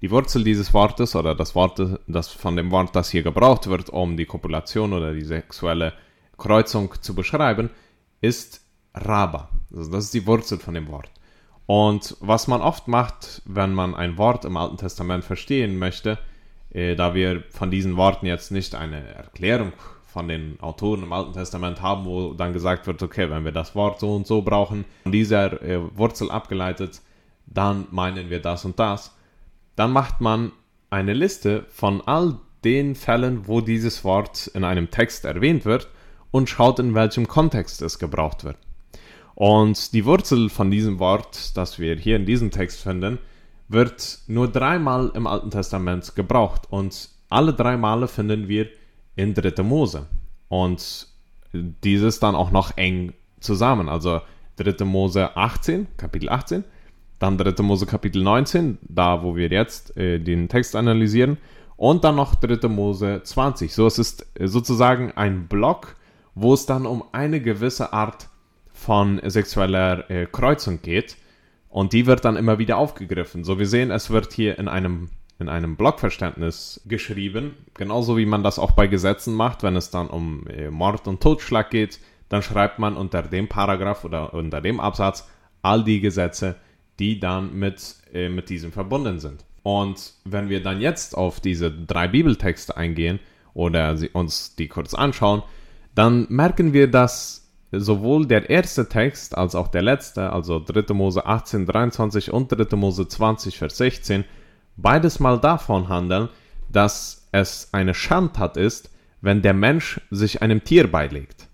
Die 0.00 0.10
Wurzel 0.10 0.42
dieses 0.42 0.72
Wortes 0.72 1.14
oder 1.14 1.34
das 1.34 1.54
Wort, 1.54 1.78
das 2.06 2.28
von 2.28 2.56
dem 2.56 2.70
Wort, 2.70 2.96
das 2.96 3.10
hier 3.10 3.22
gebraucht 3.22 3.66
wird, 3.66 3.90
um 3.90 4.16
die 4.16 4.24
Kopulation 4.24 4.94
oder 4.94 5.12
die 5.12 5.24
sexuelle 5.24 5.92
Kreuzung 6.38 6.94
zu 7.02 7.14
beschreiben, 7.14 7.68
ist 8.22 8.62
Raba. 8.94 9.50
Also 9.74 9.90
das 9.90 10.04
ist 10.04 10.14
die 10.14 10.26
Wurzel 10.26 10.58
von 10.58 10.72
dem 10.72 10.88
Wort. 10.88 11.10
Und 11.66 12.16
was 12.20 12.46
man 12.46 12.60
oft 12.60 12.86
macht, 12.88 13.42
wenn 13.44 13.74
man 13.74 13.94
ein 13.94 14.18
Wort 14.18 14.44
im 14.44 14.56
Alten 14.56 14.76
Testament 14.76 15.24
verstehen 15.24 15.78
möchte, 15.78 16.18
äh, 16.70 16.94
da 16.94 17.14
wir 17.14 17.42
von 17.50 17.70
diesen 17.70 17.96
Worten 17.96 18.26
jetzt 18.26 18.52
nicht 18.52 18.74
eine 18.74 19.06
Erklärung 19.14 19.72
von 20.06 20.28
den 20.28 20.58
Autoren 20.60 21.02
im 21.02 21.12
Alten 21.12 21.32
Testament 21.32 21.82
haben, 21.82 22.04
wo 22.06 22.32
dann 22.32 22.52
gesagt 22.52 22.86
wird, 22.86 23.02
okay, 23.02 23.28
wenn 23.30 23.44
wir 23.44 23.52
das 23.52 23.74
Wort 23.74 24.00
so 24.00 24.14
und 24.14 24.26
so 24.26 24.42
brauchen, 24.42 24.84
von 25.02 25.12
dieser 25.12 25.60
äh, 25.62 25.80
Wurzel 25.96 26.30
abgeleitet, 26.30 27.02
dann 27.46 27.86
meinen 27.90 28.30
wir 28.30 28.40
das 28.40 28.64
und 28.64 28.78
das, 28.78 29.14
dann 29.74 29.92
macht 29.92 30.20
man 30.20 30.52
eine 30.88 31.12
Liste 31.12 31.66
von 31.68 32.00
all 32.06 32.38
den 32.64 32.94
Fällen, 32.94 33.46
wo 33.46 33.60
dieses 33.60 34.04
Wort 34.04 34.46
in 34.48 34.64
einem 34.64 34.90
Text 34.90 35.24
erwähnt 35.24 35.64
wird 35.64 35.88
und 36.30 36.48
schaut, 36.48 36.78
in 36.78 36.94
welchem 36.94 37.28
Kontext 37.28 37.82
es 37.82 37.98
gebraucht 37.98 38.44
wird. 38.44 38.56
Und 39.36 39.92
die 39.92 40.06
Wurzel 40.06 40.48
von 40.48 40.70
diesem 40.70 40.98
Wort, 40.98 41.56
das 41.58 41.78
wir 41.78 41.94
hier 41.96 42.16
in 42.16 42.24
diesem 42.24 42.50
Text 42.50 42.80
finden, 42.80 43.18
wird 43.68 44.20
nur 44.28 44.48
dreimal 44.48 45.12
im 45.14 45.26
Alten 45.26 45.50
Testament 45.50 46.16
gebraucht. 46.16 46.62
Und 46.70 47.10
alle 47.28 47.52
drei 47.52 47.76
Male 47.76 48.08
finden 48.08 48.48
wir 48.48 48.66
in 49.14 49.34
3. 49.34 49.62
Mose. 49.62 50.06
Und 50.48 51.08
dieses 51.52 52.18
dann 52.18 52.34
auch 52.34 52.50
noch 52.50 52.78
eng 52.78 53.12
zusammen. 53.38 53.90
Also 53.90 54.22
3. 54.56 54.86
Mose 54.86 55.36
18, 55.36 55.86
Kapitel 55.98 56.30
18, 56.30 56.64
dann 57.18 57.36
3. 57.36 57.62
Mose 57.62 57.84
Kapitel 57.84 58.22
19, 58.22 58.78
da 58.88 59.22
wo 59.22 59.36
wir 59.36 59.48
jetzt 59.50 59.98
äh, 59.98 60.18
den 60.18 60.48
Text 60.48 60.74
analysieren, 60.74 61.36
und 61.76 62.04
dann 62.04 62.16
noch 62.16 62.36
3. 62.36 62.68
Mose 62.68 63.20
20. 63.22 63.74
So, 63.74 63.86
es 63.86 63.98
ist 63.98 64.24
sozusagen 64.40 65.12
ein 65.12 65.46
Block, 65.46 65.96
wo 66.34 66.54
es 66.54 66.64
dann 66.64 66.86
um 66.86 67.04
eine 67.12 67.42
gewisse 67.42 67.92
Art 67.92 68.30
von 68.86 69.20
sexueller 69.24 70.08
äh, 70.08 70.26
Kreuzung 70.30 70.80
geht. 70.80 71.16
Und 71.68 71.92
die 71.92 72.06
wird 72.06 72.24
dann 72.24 72.36
immer 72.36 72.58
wieder 72.60 72.78
aufgegriffen. 72.78 73.42
So, 73.42 73.58
wir 73.58 73.66
sehen, 73.66 73.90
es 73.90 74.10
wird 74.10 74.32
hier 74.32 74.60
in 74.60 74.68
einem, 74.68 75.10
in 75.40 75.48
einem 75.48 75.76
Blockverständnis 75.76 76.80
geschrieben. 76.86 77.56
Genauso 77.74 78.16
wie 78.16 78.26
man 78.26 78.44
das 78.44 78.60
auch 78.60 78.70
bei 78.70 78.86
Gesetzen 78.86 79.34
macht, 79.34 79.64
wenn 79.64 79.74
es 79.74 79.90
dann 79.90 80.06
um 80.06 80.46
äh, 80.46 80.70
Mord 80.70 81.08
und 81.08 81.20
Totschlag 81.20 81.70
geht. 81.70 81.98
Dann 82.28 82.42
schreibt 82.42 82.78
man 82.78 82.96
unter 82.96 83.22
dem 83.22 83.48
Paragraph 83.48 84.04
oder 84.04 84.32
unter 84.32 84.60
dem 84.60 84.78
Absatz 84.78 85.28
all 85.62 85.82
die 85.82 86.00
Gesetze, 86.00 86.54
die 87.00 87.18
dann 87.18 87.58
mit, 87.58 87.96
äh, 88.14 88.28
mit 88.28 88.48
diesem 88.48 88.70
verbunden 88.70 89.18
sind. 89.18 89.44
Und 89.64 90.12
wenn 90.24 90.48
wir 90.48 90.62
dann 90.62 90.80
jetzt 90.80 91.16
auf 91.16 91.40
diese 91.40 91.72
drei 91.72 92.06
Bibeltexte 92.06 92.76
eingehen 92.76 93.18
oder 93.52 93.96
sie, 93.96 94.10
uns 94.10 94.54
die 94.54 94.68
kurz 94.68 94.94
anschauen, 94.94 95.42
dann 95.96 96.26
merken 96.28 96.72
wir, 96.72 96.88
dass 96.88 97.45
sowohl 97.80 98.26
der 98.26 98.50
erste 98.50 98.88
Text 98.88 99.36
als 99.36 99.54
auch 99.54 99.68
der 99.68 99.82
letzte, 99.82 100.32
also 100.32 100.62
3. 100.64 100.92
Mose 100.94 101.26
18, 101.26 101.66
23 101.66 102.32
und 102.32 102.48
3. 102.50 102.76
Mose 102.76 103.08
20, 103.08 103.58
Vers 103.58 103.76
16, 103.76 104.24
beides 104.76 105.20
mal 105.20 105.38
davon 105.38 105.88
handeln, 105.88 106.28
dass 106.68 107.28
es 107.32 107.68
eine 107.72 107.94
Schandtat 107.94 108.56
ist, 108.56 108.90
wenn 109.20 109.42
der 109.42 109.54
Mensch 109.54 110.00
sich 110.10 110.42
einem 110.42 110.64
Tier 110.64 110.90
beilegt. 110.90 111.48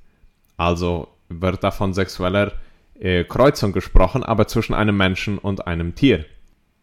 Also 0.56 1.08
wird 1.28 1.64
da 1.64 1.70
von 1.70 1.94
sexueller 1.94 2.52
äh, 2.98 3.24
Kreuzung 3.24 3.72
gesprochen, 3.72 4.22
aber 4.22 4.46
zwischen 4.46 4.74
einem 4.74 4.96
Menschen 4.96 5.38
und 5.38 5.66
einem 5.66 5.94
Tier. 5.94 6.24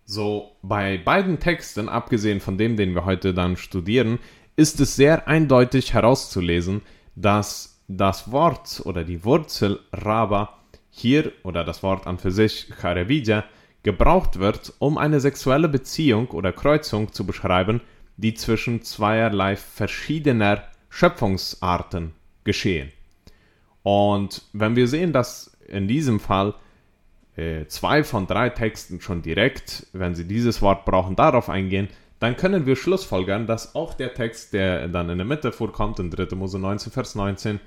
So, 0.05 0.55
bei 0.63 0.97
beiden 0.97 1.39
Texten, 1.39 1.87
abgesehen 1.87 2.39
von 2.39 2.57
dem, 2.57 2.77
den 2.77 2.95
wir 2.95 3.05
heute 3.05 3.33
dann 3.33 3.57
studieren, 3.57 4.19
ist 4.55 4.79
es 4.79 4.95
sehr 4.95 5.27
eindeutig 5.27 5.93
herauszulesen, 5.93 6.81
dass 7.15 7.68
das 7.89 8.31
Wort 8.31 8.81
oder 8.85 9.03
die 9.03 9.25
Wurzel 9.25 9.79
Raba 9.91 10.57
hier 10.91 11.33
oder 11.43 11.63
das 11.63 11.83
Wort 11.83 12.07
an 12.07 12.19
für 12.19 12.31
sich 12.31 12.69
Charevidja 12.79 13.43
gebraucht 13.83 14.39
wird, 14.39 14.73
um 14.79 14.97
eine 14.97 15.19
sexuelle 15.19 15.67
Beziehung 15.67 16.27
oder 16.27 16.53
Kreuzung 16.53 17.11
zu 17.11 17.25
beschreiben, 17.25 17.81
die 18.17 18.35
zwischen 18.35 18.83
zweierlei 18.83 19.55
verschiedener 19.55 20.63
Schöpfungsarten 20.89 22.13
geschehen. 22.43 22.91
Und 23.81 24.43
wenn 24.53 24.75
wir 24.75 24.87
sehen, 24.87 25.11
dass 25.11 25.57
in 25.67 25.87
diesem 25.87 26.19
Fall 26.19 26.53
äh, 27.37 27.65
zwei 27.67 28.03
von 28.03 28.27
drei 28.27 28.49
Texten 28.49 29.01
schon 29.01 29.23
direkt, 29.23 29.87
wenn 29.93 30.13
sie 30.13 30.27
dieses 30.27 30.61
Wort 30.61 30.85
brauchen, 30.85 31.15
darauf 31.15 31.49
eingehen, 31.49 31.87
dann 32.19 32.35
können 32.35 32.65
wir 32.65 32.75
schlussfolgern, 32.75 33.47
dass 33.47 33.73
auch 33.75 33.93
der 33.93 34.13
Text, 34.13 34.53
der 34.53 34.89
dann 34.89 35.09
in 35.09 35.17
der 35.17 35.25
Mitte 35.25 35.51
vorkommt, 35.51 35.99
in 35.99 36.11
3. 36.11 36.35
Mose 36.35 36.59
19, 36.59 36.91
Vers 36.91 37.15
19, 37.15 37.59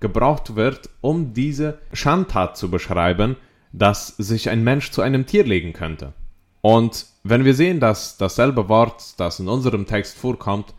gebraucht 0.00 0.56
wird, 0.56 0.90
um 1.00 1.32
diese 1.34 1.78
Schandtat 1.92 2.56
zu 2.56 2.70
beschreiben, 2.70 3.36
dass 3.72 4.08
sich 4.08 4.50
ein 4.50 4.64
Mensch 4.64 4.90
zu 4.90 5.02
einem 5.02 5.26
Tier 5.26 5.44
legen 5.44 5.72
könnte. 5.72 6.14
Und 6.62 7.06
wenn 7.22 7.44
wir 7.44 7.54
sehen, 7.54 7.80
dass 7.80 8.16
dasselbe 8.16 8.68
Wort, 8.68 9.18
das 9.18 9.40
in 9.40 9.48
unserem 9.48 9.86
Text 9.86 10.16
vorkommt, 10.18 10.74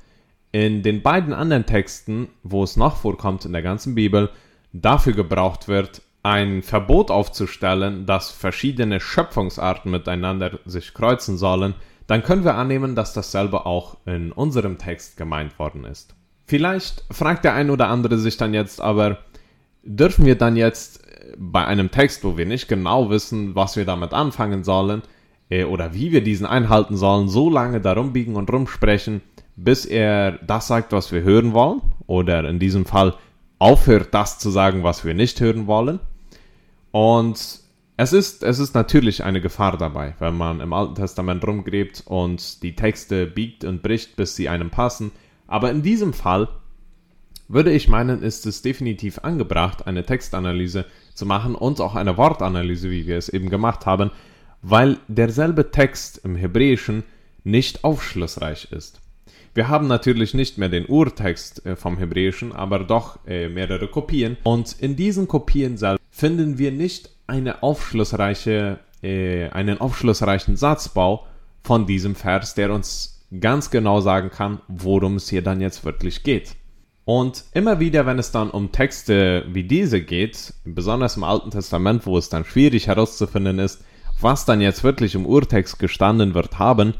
in 0.51 0.83
den 0.83 1.01
beiden 1.01 1.33
anderen 1.33 1.65
Texten, 1.65 2.27
wo 2.43 2.63
es 2.63 2.75
noch 2.75 2.97
vorkommt 2.97 3.45
in 3.45 3.53
der 3.53 3.61
ganzen 3.61 3.95
Bibel, 3.95 4.29
dafür 4.73 5.13
gebraucht 5.13 5.67
wird, 5.67 6.01
ein 6.23 6.61
Verbot 6.61 7.09
aufzustellen, 7.09 8.05
dass 8.05 8.31
verschiedene 8.31 8.99
Schöpfungsarten 8.99 9.89
miteinander 9.89 10.59
sich 10.65 10.93
kreuzen 10.93 11.37
sollen, 11.37 11.73
dann 12.07 12.23
können 12.23 12.43
wir 12.43 12.55
annehmen, 12.55 12.95
dass 12.95 13.13
dasselbe 13.13 13.65
auch 13.65 13.97
in 14.05 14.31
unserem 14.31 14.77
Text 14.77 15.17
gemeint 15.17 15.57
worden 15.57 15.85
ist. 15.85 16.13
Vielleicht 16.51 17.05
fragt 17.09 17.45
der 17.45 17.53
ein 17.53 17.69
oder 17.69 17.87
andere 17.87 18.17
sich 18.17 18.35
dann 18.35 18.53
jetzt 18.53 18.81
aber, 18.81 19.19
dürfen 19.83 20.25
wir 20.25 20.37
dann 20.37 20.57
jetzt 20.57 20.99
bei 21.37 21.65
einem 21.65 21.91
Text, 21.91 22.25
wo 22.25 22.35
wir 22.35 22.45
nicht 22.45 22.67
genau 22.67 23.09
wissen, 23.09 23.55
was 23.55 23.77
wir 23.77 23.85
damit 23.85 24.11
anfangen 24.11 24.65
sollen 24.65 25.01
äh, 25.49 25.63
oder 25.63 25.93
wie 25.93 26.11
wir 26.11 26.21
diesen 26.21 26.45
einhalten 26.45 26.97
sollen, 26.97 27.29
so 27.29 27.49
lange 27.49 27.79
darum 27.79 28.11
biegen 28.11 28.35
und 28.35 28.51
rumsprechen, 28.51 29.21
bis 29.55 29.85
er 29.85 30.39
das 30.45 30.67
sagt, 30.67 30.91
was 30.91 31.13
wir 31.13 31.21
hören 31.21 31.53
wollen 31.53 31.79
oder 32.05 32.43
in 32.49 32.59
diesem 32.59 32.83
Fall 32.83 33.15
aufhört, 33.57 34.09
das 34.11 34.37
zu 34.37 34.49
sagen, 34.49 34.83
was 34.83 35.05
wir 35.05 35.13
nicht 35.13 35.39
hören 35.39 35.67
wollen. 35.67 36.01
Und 36.91 37.61
es 37.95 38.11
ist, 38.11 38.43
es 38.43 38.59
ist 38.59 38.75
natürlich 38.75 39.23
eine 39.23 39.39
Gefahr 39.39 39.77
dabei, 39.77 40.15
wenn 40.19 40.35
man 40.35 40.59
im 40.59 40.73
Alten 40.73 40.95
Testament 40.95 41.47
rumgräbt 41.47 42.03
und 42.07 42.61
die 42.61 42.75
Texte 42.75 43.25
biegt 43.25 43.63
und 43.63 43.81
bricht, 43.81 44.17
bis 44.17 44.35
sie 44.35 44.49
einem 44.49 44.69
passen 44.69 45.11
aber 45.51 45.69
in 45.69 45.81
diesem 45.81 46.13
Fall 46.13 46.47
würde 47.49 47.71
ich 47.71 47.89
meinen, 47.89 48.23
ist 48.23 48.45
es 48.45 48.61
definitiv 48.61 49.19
angebracht, 49.19 49.85
eine 49.85 50.05
Textanalyse 50.05 50.85
zu 51.13 51.25
machen 51.25 51.55
und 51.55 51.81
auch 51.81 51.95
eine 51.95 52.15
Wortanalyse, 52.15 52.89
wie 52.89 53.05
wir 53.05 53.17
es 53.17 53.27
eben 53.27 53.49
gemacht 53.49 53.85
haben, 53.85 54.11
weil 54.61 54.97
derselbe 55.09 55.69
Text 55.69 56.21
im 56.23 56.37
Hebräischen 56.37 57.03
nicht 57.43 57.83
aufschlussreich 57.83 58.71
ist. 58.71 59.01
Wir 59.53 59.67
haben 59.67 59.87
natürlich 59.87 60.33
nicht 60.33 60.57
mehr 60.57 60.69
den 60.69 60.85
Urtext 60.85 61.65
äh, 61.65 61.75
vom 61.75 61.97
Hebräischen, 61.97 62.53
aber 62.53 62.79
doch 62.79 63.19
äh, 63.27 63.49
mehrere 63.49 63.89
Kopien. 63.89 64.37
Und 64.43 64.77
in 64.79 64.95
diesen 64.95 65.27
Kopien 65.27 65.75
selbst 65.75 66.01
finden 66.09 66.57
wir 66.59 66.71
nicht 66.71 67.09
eine 67.27 67.61
aufschlussreiche, 67.61 68.79
äh, 69.03 69.49
einen 69.49 69.81
aufschlussreichen 69.81 70.55
Satzbau 70.55 71.27
von 71.61 71.85
diesem 71.85 72.15
Vers, 72.15 72.55
der 72.55 72.71
uns 72.71 73.20
ganz 73.39 73.71
genau 73.71 74.01
sagen 74.01 74.29
kann, 74.29 74.61
worum 74.67 75.15
es 75.15 75.29
hier 75.29 75.41
dann 75.41 75.61
jetzt 75.61 75.85
wirklich 75.85 76.23
geht. 76.23 76.55
Und 77.05 77.45
immer 77.53 77.79
wieder, 77.79 78.05
wenn 78.05 78.19
es 78.19 78.31
dann 78.31 78.51
um 78.51 78.71
Texte 78.71 79.45
wie 79.51 79.63
diese 79.63 80.01
geht, 80.01 80.53
besonders 80.65 81.17
im 81.17 81.23
Alten 81.23 81.51
Testament, 81.51 82.05
wo 82.05 82.17
es 82.17 82.29
dann 82.29 82.45
schwierig 82.45 82.87
herauszufinden 82.87 83.59
ist, 83.59 83.83
was 84.19 84.45
dann 84.45 84.61
jetzt 84.61 84.83
wirklich 84.83 85.15
im 85.15 85.25
Urtext 85.25 85.79
gestanden 85.79 86.35
wird 86.35 86.59
haben, 86.59 86.93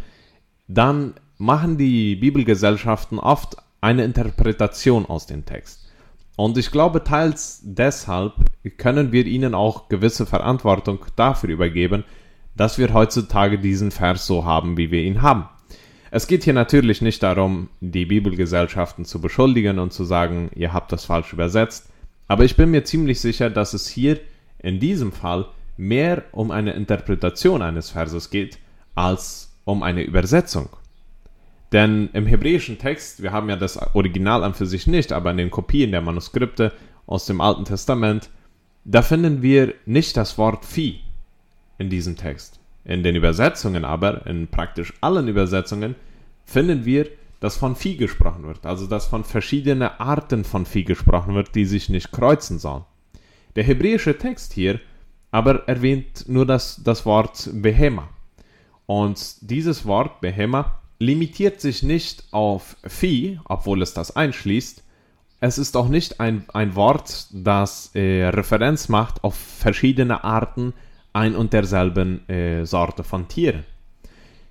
dann 0.68 1.14
machen 1.38 1.78
die 1.78 2.16
Bibelgesellschaften 2.16 3.20
oft 3.20 3.58
eine 3.80 4.04
Interpretation 4.04 5.06
aus 5.06 5.28
dem 5.28 5.46
Text. 5.46 5.90
Und 6.36 6.58
ich 6.58 6.72
glaube, 6.72 7.04
teils 7.04 7.62
deshalb 7.64 8.34
können 8.78 9.12
wir 9.12 9.26
ihnen 9.26 9.54
auch 9.54 9.90
gewisse 9.90 10.26
Verantwortung 10.26 11.06
dafür 11.16 11.50
übergeben, 11.50 12.04
dass 12.56 12.78
wir 12.78 12.94
heutzutage 12.94 13.60
diesen 13.60 13.92
Vers 13.92 14.26
so 14.26 14.46
haben, 14.46 14.78
wie 14.78 14.92
wir 14.92 15.04
ihn 15.04 15.22
haben. 15.22 15.46
Es 16.14 16.28
geht 16.28 16.44
hier 16.44 16.54
natürlich 16.54 17.02
nicht 17.02 17.24
darum, 17.24 17.70
die 17.80 18.06
Bibelgesellschaften 18.06 19.06
zu 19.06 19.22
beschuldigen 19.22 19.80
und 19.80 19.94
zu 19.94 20.04
sagen, 20.04 20.52
ihr 20.54 20.74
habt 20.74 20.92
das 20.92 21.06
falsch 21.06 21.32
übersetzt, 21.32 21.90
aber 22.28 22.44
ich 22.44 22.58
bin 22.58 22.70
mir 22.70 22.84
ziemlich 22.84 23.22
sicher, 23.22 23.50
dass 23.50 23.74
es 23.74 23.88
hier 23.88 24.20
in 24.60 24.82
diesem 24.82 25.14
Fall 25.14 25.48
mehr 25.78 26.24
um 26.34 26.52
eine 26.52 26.74
Interpretation 26.74 27.62
eines 27.62 27.92
Verses 27.92 28.30
geht, 28.30 28.60
als 28.94 29.54
um 29.64 29.84
eine 29.84 30.04
Übersetzung. 30.04 30.70
Denn 31.72 32.10
im 32.12 32.28
hebräischen 32.28 32.78
Text, 32.78 33.24
wir 33.24 33.32
haben 33.32 33.50
ja 33.50 33.56
das 33.56 33.78
Original 33.96 34.44
an 34.44 34.54
für 34.54 34.66
sich 34.66 34.88
nicht, 34.88 35.14
aber 35.14 35.32
in 35.32 35.38
den 35.38 35.50
Kopien 35.50 35.92
der 35.92 36.02
Manuskripte 36.02 36.74
aus 37.08 37.26
dem 37.26 37.40
Alten 37.40 37.64
Testament, 37.64 38.30
da 38.84 39.02
finden 39.02 39.42
wir 39.42 39.74
nicht 39.86 40.18
das 40.18 40.38
Wort 40.38 40.66
Vieh 40.66 41.00
in 41.78 41.90
diesem 41.90 42.18
Text. 42.18 42.61
In 42.84 43.04
den 43.04 43.16
Übersetzungen 43.16 43.86
aber, 43.86 44.26
in 44.26 44.48
praktisch 44.48 44.94
allen 45.02 45.28
Übersetzungen, 45.28 45.96
finden 46.46 46.86
wir, 46.86 47.08
dass 47.40 47.58
von 47.58 47.76
Vieh 47.76 47.98
gesprochen 47.98 48.44
wird, 48.44 48.66
also 48.66 48.88
dass 48.88 49.08
von 49.08 49.24
verschiedenen 49.24 49.84
Arten 49.84 50.44
von 50.44 50.66
Vieh 50.66 50.84
gesprochen 50.84 51.36
wird, 51.36 51.56
die 51.56 51.66
sich 51.66 51.90
nicht 51.90 52.12
kreuzen 52.12 52.60
sollen. 52.60 52.86
Der 53.56 53.64
hebräische 53.64 54.18
Text 54.18 54.54
hier 54.54 54.80
aber 55.32 55.68
erwähnt 55.68 56.26
nur 56.28 56.46
das, 56.46 56.82
das 56.84 57.06
Wort 57.06 57.50
Behema. 57.54 58.10
Und 58.86 59.38
dieses 59.42 59.86
Wort 59.86 60.22
Behema 60.22 60.82
limitiert 61.00 61.62
sich 61.62 61.84
nicht 61.84 62.26
auf 62.32 62.76
Vieh, 62.86 63.40
obwohl 63.46 63.82
es 63.82 63.94
das 63.94 64.16
einschließt. 64.16 64.84
Es 65.40 65.58
ist 65.58 65.76
auch 65.76 65.88
nicht 65.88 66.20
ein, 66.20 66.46
ein 66.54 66.76
Wort, 66.76 67.28
das 67.32 67.96
äh, 67.96 68.28
Referenz 68.28 68.90
macht 68.90 69.24
auf 69.24 69.36
verschiedene 69.36 70.24
Arten 70.24 70.74
ein 71.14 71.36
und 71.36 71.54
derselben 71.54 72.28
äh, 72.30 72.66
Sorte 72.66 73.04
von 73.04 73.28
Tieren. 73.28 73.64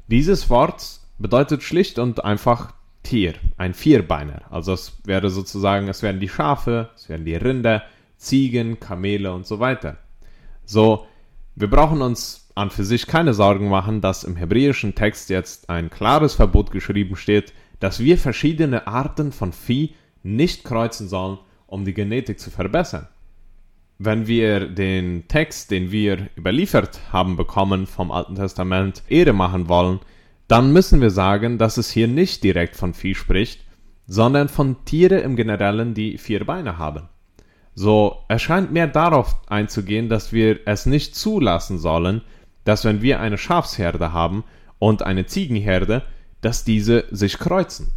Dieses 0.09 0.51
Wort 0.51 1.01
bedeutet 1.19 1.63
schlicht 1.63 1.99
und 1.99 2.25
einfach 2.25 2.73
Tier, 3.03 3.35
ein 3.57 3.75
Vierbeiner. 3.75 4.43
Also 4.51 4.73
es 4.73 4.99
wäre 5.05 5.31
sozusagen, 5.31 5.89
es 5.89 6.03
wären 6.03 6.21
die 6.21 6.29
Schafe, 6.29 6.91
es 6.95 7.09
wären 7.09 7.25
die 7.25 7.35
Rinder, 7.35 7.83
Ziegen, 8.17 8.79
Kamele 8.79 9.33
und 9.33 9.47
so 9.47 9.59
weiter. 9.61 9.97
So, 10.67 11.07
wir 11.55 11.71
brauchen 11.71 12.03
uns 12.03 12.49
an 12.55 12.71
für 12.71 12.85
sich 12.85 13.07
keine 13.07 13.33
Sorgen 13.33 13.69
machen, 13.71 14.01
dass 14.01 14.25
im 14.25 14.37
hebräischen 14.37 14.95
Text 14.95 15.31
jetzt 15.31 15.71
ein 15.71 15.89
klares 15.89 16.35
Verbot 16.35 16.71
geschrieben 16.71 17.17
steht, 17.17 17.55
dass 17.79 18.01
wir 18.01 18.19
verschiedene 18.19 18.87
Arten 18.87 19.33
von 19.33 19.53
Vieh 19.53 19.95
nicht 20.23 20.65
kreuzen 20.65 21.09
sollen, 21.09 21.39
um 21.67 21.87
die 21.87 21.95
Genetik 21.95 22.39
zu 22.39 22.51
verbessern 22.51 23.09
wenn 24.03 24.27
wir 24.27 24.67
den 24.67 25.29
Text, 25.29 25.71
den 25.71 25.93
wir 25.93 26.31
überliefert 26.35 27.01
haben 27.13 27.37
bekommen 27.37 27.87
vom 27.87 28.11
Alten 28.11 28.35
Testament, 28.35 29.03
Ehre 29.09 29.35
machen 29.35 29.69
wollen, 29.69 30.01
dann 30.49 30.73
müssen 30.73 31.03
wir 31.03 31.11
sagen, 31.11 31.59
dass 31.59 31.77
es 31.77 31.91
hier 31.91 32.09
nicht 32.09 32.43
direkt 32.43 32.77
von 32.77 32.95
Vieh 32.95 33.15
spricht, 33.15 33.63
sondern 34.07 34.49
von 34.49 34.87
Tiere 34.87 35.19
im 35.19 35.37
Generellen, 35.37 35.93
die 35.93 36.17
vier 36.17 36.47
Beine 36.47 36.79
haben. 36.79 37.11
So 37.75 38.25
erscheint 38.29 38.73
mehr 38.73 38.87
darauf 38.87 39.37
einzugehen, 39.51 40.09
dass 40.09 40.33
wir 40.33 40.61
es 40.65 40.87
nicht 40.87 41.15
zulassen 41.15 41.79
sollen, 41.79 42.23
dass 42.65 42.87
wenn 42.87 43.03
wir 43.03 43.21
eine 43.21 43.37
Schafsherde 43.37 44.15
haben 44.15 44.45
und 44.79 45.03
eine 45.03 45.27
Ziegenherde, 45.27 46.05
dass 46.41 46.65
diese 46.65 47.05
sich 47.11 47.39
kreuzen. 47.39 47.93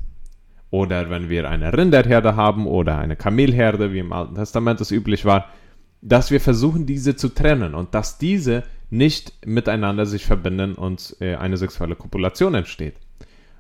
Oder 0.69 1.09
wenn 1.09 1.29
wir 1.29 1.49
eine 1.49 1.71
Rinderherde 1.71 2.35
haben 2.35 2.67
oder 2.67 2.97
eine 2.97 3.15
Kamelherde, 3.15 3.93
wie 3.93 3.99
im 3.99 4.11
Alten 4.11 4.35
Testament 4.35 4.81
es 4.81 4.91
üblich 4.91 5.23
war, 5.23 5.47
dass 6.03 6.31
wir 6.31 6.41
versuchen, 6.41 6.85
diese 6.85 7.15
zu 7.15 7.29
trennen 7.29 7.73
und 7.73 7.95
dass 7.95 8.17
diese 8.17 8.63
nicht 8.89 9.33
miteinander 9.45 10.05
sich 10.05 10.25
verbinden 10.25 10.75
und 10.75 11.15
äh, 11.19 11.35
eine 11.35 11.57
sexuelle 11.57 11.95
Kopulation 11.95 12.53
entsteht. 12.53 12.95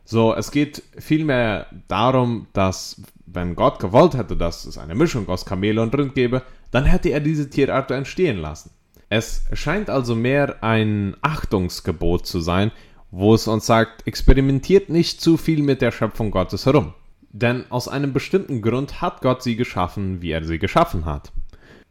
So, 0.05 0.35
es 0.35 0.51
geht 0.51 0.83
vielmehr 0.97 1.67
darum, 1.87 2.47
dass 2.53 3.01
wenn 3.25 3.55
Gott 3.55 3.79
gewollt 3.79 4.15
hätte, 4.15 4.35
dass 4.35 4.65
es 4.65 4.77
eine 4.77 4.93
Mischung 4.93 5.27
aus 5.29 5.45
Kamele 5.45 5.81
und 5.81 5.95
Rind 5.97 6.13
gäbe, 6.13 6.43
dann 6.71 6.83
hätte 6.83 7.09
er 7.09 7.21
diese 7.21 7.49
Tierart 7.49 7.89
entstehen 7.91 8.37
lassen. 8.37 8.71
Es 9.09 9.45
scheint 9.53 9.89
also 9.89 10.13
mehr 10.13 10.63
ein 10.63 11.15
Achtungsgebot 11.21 12.27
zu 12.27 12.41
sein, 12.41 12.71
wo 13.11 13.33
es 13.33 13.47
uns 13.47 13.65
sagt, 13.65 14.05
experimentiert 14.05 14.89
nicht 14.89 15.21
zu 15.21 15.37
viel 15.37 15.63
mit 15.63 15.81
der 15.81 15.91
Schöpfung 15.91 16.31
Gottes 16.31 16.65
herum. 16.65 16.93
Denn 17.31 17.63
aus 17.69 17.87
einem 17.87 18.11
bestimmten 18.11 18.61
Grund 18.61 19.01
hat 19.01 19.21
Gott 19.21 19.41
sie 19.41 19.55
geschaffen, 19.55 20.21
wie 20.21 20.31
er 20.31 20.43
sie 20.43 20.59
geschaffen 20.59 21.05
hat. 21.05 21.31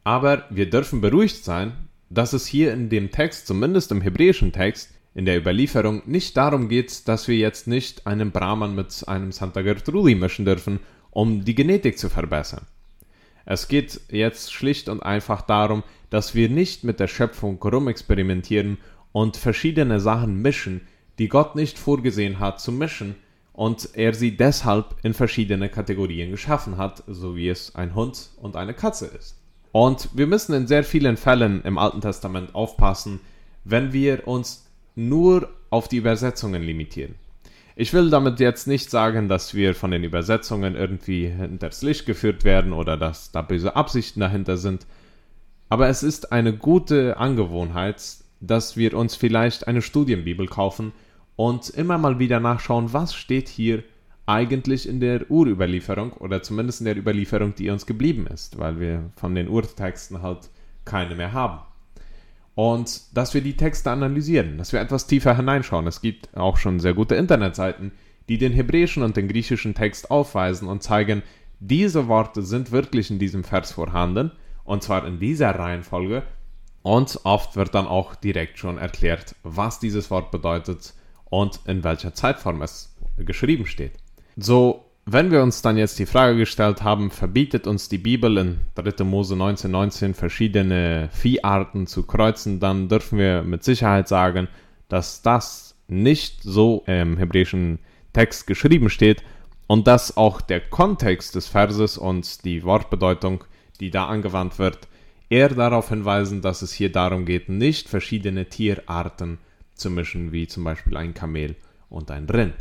Aber 0.05 0.45
wir 0.51 0.69
dürfen 0.69 1.01
beruhigt 1.01 1.45
sein, 1.45 1.73
dass 2.11 2.33
es 2.33 2.47
hier 2.47 2.73
in 2.73 2.89
dem 2.89 3.11
Text, 3.11 3.47
zumindest 3.47 3.91
im 3.93 4.01
hebräischen 4.01 4.53
Text, 4.53 4.91
in 5.15 5.25
der 5.27 5.39
Überlieferung 5.39 6.03
nicht 6.07 6.37
darum 6.37 6.69
geht, 6.69 7.07
dass 7.07 7.29
wir 7.29 7.37
jetzt 7.37 7.67
nicht 7.67 8.07
einen 8.07 8.31
Brahman 8.31 8.75
mit 8.75 9.07
einem 9.07 9.31
Santa 9.33 9.63
Gertrudi 9.63 10.15
mischen 10.15 10.45
dürfen, 10.45 10.81
um 11.11 11.45
die 11.45 11.55
Genetik 11.55 11.99
zu 11.99 12.09
verbessern. 12.09 12.67
Es 13.45 13.69
geht 13.69 14.01
jetzt 14.11 14.53
schlicht 14.53 14.89
und 14.89 15.03
einfach 15.03 15.43
darum, 15.43 15.83
dass 16.11 16.35
wir 16.35 16.49
nicht 16.49 16.85
mit 16.85 17.01
der 17.01 17.09
Schöpfung 17.09 17.63
rumexperimentieren 17.63 18.79
und 19.13 19.37
verschiedene 19.37 20.01
Sachen 20.01 20.41
mischen, 20.41 20.83
die 21.19 21.29
Gott 21.29 21.57
nicht 21.57 21.79
vorgesehen 21.79 22.39
hat 22.39 22.61
zu 22.61 22.73
mischen 22.73 23.17
und 23.53 23.91
er 23.95 24.15
sie 24.15 24.37
deshalb 24.37 24.97
in 25.03 25.13
verschiedene 25.13 25.69
Kategorien 25.69 26.31
geschaffen 26.31 26.79
hat, 26.79 27.03
so 27.07 27.37
wie 27.37 27.49
es 27.49 27.75
ein 27.75 27.95
Hund 27.95 28.31
und 28.41 28.57
eine 28.57 28.75
Katze 28.75 29.07
ist. 29.07 29.42
Und 29.73 30.11
wir 30.15 30.27
müssen 30.27 30.55
in 30.55 30.67
sehr 30.67 30.85
vielen 30.85 31.17
Fällen 31.17 31.63
im 31.63 31.79
Alten 31.79 32.03
Testament 32.03 32.55
aufpassen, 32.55 33.21
wenn 33.65 33.93
wir 33.93 34.29
uns 34.29 34.67
nur 34.95 35.49
auf 35.71 35.89
die 35.89 35.97
Übersetzungen 35.97 36.63
limitieren. 36.63 37.15
Ich 37.75 37.95
will 37.95 38.11
damit 38.11 38.39
jetzt 38.39 38.67
nicht 38.69 38.91
sagen, 38.91 39.31
dass 39.31 39.55
wir 39.55 39.75
von 39.75 39.91
den 39.91 40.05
Übersetzungen 40.05 40.77
irgendwie 40.77 41.29
hinters 41.29 41.81
Licht 41.81 42.05
geführt 42.05 42.45
werden 42.45 42.75
oder 42.75 42.99
dass 42.99 43.33
da 43.33 43.41
böse 43.41 43.75
Absichten 43.75 44.21
dahinter 44.21 44.59
sind. 44.59 44.87
Aber 45.71 45.89
es 45.89 46.03
ist 46.03 46.33
eine 46.33 46.53
gute 46.53 47.17
Angewohnheit, 47.17 48.03
dass 48.41 48.77
wir 48.77 48.95
uns 48.95 49.17
vielleicht 49.17 49.69
eine 49.69 49.81
Studienbibel 49.81 50.47
kaufen 50.47 50.93
und 51.37 51.71
immer 51.71 51.97
mal 51.97 52.19
wieder 52.19 52.41
nachschauen, 52.41 52.93
was 52.93 53.15
steht 53.15 53.49
hier 53.49 53.83
eigentlich 54.27 54.89
in 54.89 55.01
der 55.01 55.31
Urüberlieferung 55.31 56.13
oder 56.13 56.43
zumindest 56.43 56.81
in 56.81 56.87
der 56.87 56.97
Überlieferung, 56.97 57.55
die 57.55 57.71
uns 57.71 57.87
geblieben 57.87 58.27
ist, 58.27 58.59
weil 58.59 58.79
wir 58.79 59.11
von 59.17 59.35
den 59.35 59.49
Urtexten 59.49 60.23
halt 60.23 60.51
keine 60.85 61.15
mehr 61.15 61.33
haben. 61.33 61.61
Und 62.55 63.17
dass 63.17 63.35
wir 63.35 63.41
die 63.41 63.57
Texte 63.57 63.91
analysieren, 63.91 64.59
dass 64.59 64.73
wir 64.73 64.81
etwas 64.81 65.07
tiefer 65.07 65.37
hineinschauen. 65.37 65.87
Es 65.87 66.03
gibt 66.03 66.37
auch 66.37 66.59
schon 66.59 66.81
sehr 66.81 66.95
gute 66.95 67.15
Internetseiten, 67.15 67.93
die 68.29 68.39
den 68.39 68.53
hebräischen 68.53 69.03
und 69.03 69.17
den 69.17 69.29
griechischen 69.29 69.75
Text 69.75 70.11
aufweisen 70.11 70.69
und 70.69 70.83
zeigen, 70.83 71.23
diese 71.61 72.09
Worte 72.09 72.43
sind 72.43 72.73
wirklich 72.73 73.11
in 73.11 73.19
diesem 73.19 73.45
Vers 73.45 73.73
vorhanden, 73.73 74.33
und 74.65 74.83
zwar 74.83 75.07
in 75.07 75.19
dieser 75.19 75.51
Reihenfolge. 75.51 76.23
Und 76.83 77.21
oft 77.25 77.57
wird 77.57 77.75
dann 77.75 77.87
auch 77.87 78.17
direkt 78.17 78.59
schon 78.59 78.79
erklärt, 78.79 79.37
was 79.45 79.79
dieses 79.79 80.11
Wort 80.11 80.31
bedeutet 80.31 80.95
und 81.25 81.61
in 81.67 81.85
welcher 81.85 82.15
Zeitform 82.15 82.63
es 82.63 82.97
geschrieben 83.17 83.67
steht. 83.67 84.02
So, 84.37 84.85
wenn 85.05 85.31
wir 85.31 85.43
uns 85.43 85.63
dann 85.63 85.77
jetzt 85.77 85.99
die 85.99 86.07
Frage 86.07 86.39
gestellt 86.39 86.83
haben, 86.83 87.11
verbietet 87.11 87.67
uns 87.67 87.89
die 87.89 87.99
Bibel 87.99 88.39
in 88.39 88.61
3. 88.77 89.05
Mose 89.05 89.37
19, 89.37 89.71
19 89.71 90.15
verschiedene 90.15 91.11
Vieharten 91.13 91.87
zu 91.87 92.05
kreuzen, 92.05 92.61
dann 92.61 92.89
dürfen 92.89 93.19
wir 93.19 93.43
mit 93.43 93.65
Sicherheit 93.65 94.09
sagen, 94.09 94.49
dass 94.89 95.23
das 95.23 95.75
nicht 95.89 96.43
so 96.43 96.85
im 96.87 97.19
hebräischen 97.19 97.81
Text 98.13 98.47
geschrieben 98.47 98.91
steht 98.91 99.23
und 99.67 99.87
dass 99.87 100.17
auch 100.17 100.41
der 100.41 100.61
Kontext 100.61 101.35
des 101.35 101.49
Verses 101.49 101.99
und 101.99 102.45
die 102.45 102.63
Wortbedeutung, 102.63 103.45
die 103.81 103.91
da 103.91 104.07
angewandt 104.07 104.59
wird, 104.59 104.89
eher 105.29 105.49
darauf 105.49 105.89
hinweisen, 105.89 106.43
dass 106.43 106.63
es 106.63 106.73
hier 106.73 106.93
darum 106.93 107.27
geht, 107.27 107.49
nicht 107.49 107.89
verschiedene 107.89 108.49
Tierarten 108.49 109.39
zu 109.75 109.91
mischen, 109.91 110.31
wie 110.31 110.47
zum 110.47 110.65
Beispiel 110.65 110.97
ein 110.97 111.13
Kamel 111.13 111.57
und 111.89 112.11
ein 112.11 112.27
Rind. 112.27 112.55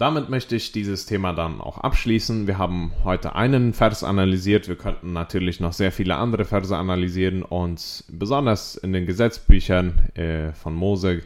Damit 0.00 0.30
möchte 0.30 0.56
ich 0.56 0.72
dieses 0.72 1.04
Thema 1.04 1.34
dann 1.34 1.60
auch 1.60 1.76
abschließen. 1.76 2.46
Wir 2.46 2.56
haben 2.56 2.92
heute 3.04 3.34
einen 3.36 3.74
Vers 3.74 4.02
analysiert. 4.02 4.66
Wir 4.66 4.76
könnten 4.76 5.12
natürlich 5.12 5.60
noch 5.60 5.74
sehr 5.74 5.92
viele 5.92 6.16
andere 6.16 6.46
Verse 6.46 6.74
analysieren 6.74 7.42
und 7.42 8.04
besonders 8.08 8.76
in 8.76 8.94
den 8.94 9.04
Gesetzbüchern 9.04 10.08
äh, 10.14 10.52
von 10.54 10.74
Mose 10.74 11.20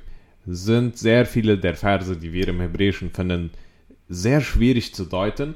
sind 0.45 0.99
sehr 0.99 1.25
viele 1.25 1.57
der 1.57 1.77
Verse, 1.77 2.17
die 2.17 2.33
wir 2.33 2.49
im 2.49 2.59
Hebräischen 2.61 3.11
finden, 3.11 3.53
sehr 4.09 4.41
schwierig 4.41 4.93
zu 4.93 5.05
deuten. 5.05 5.55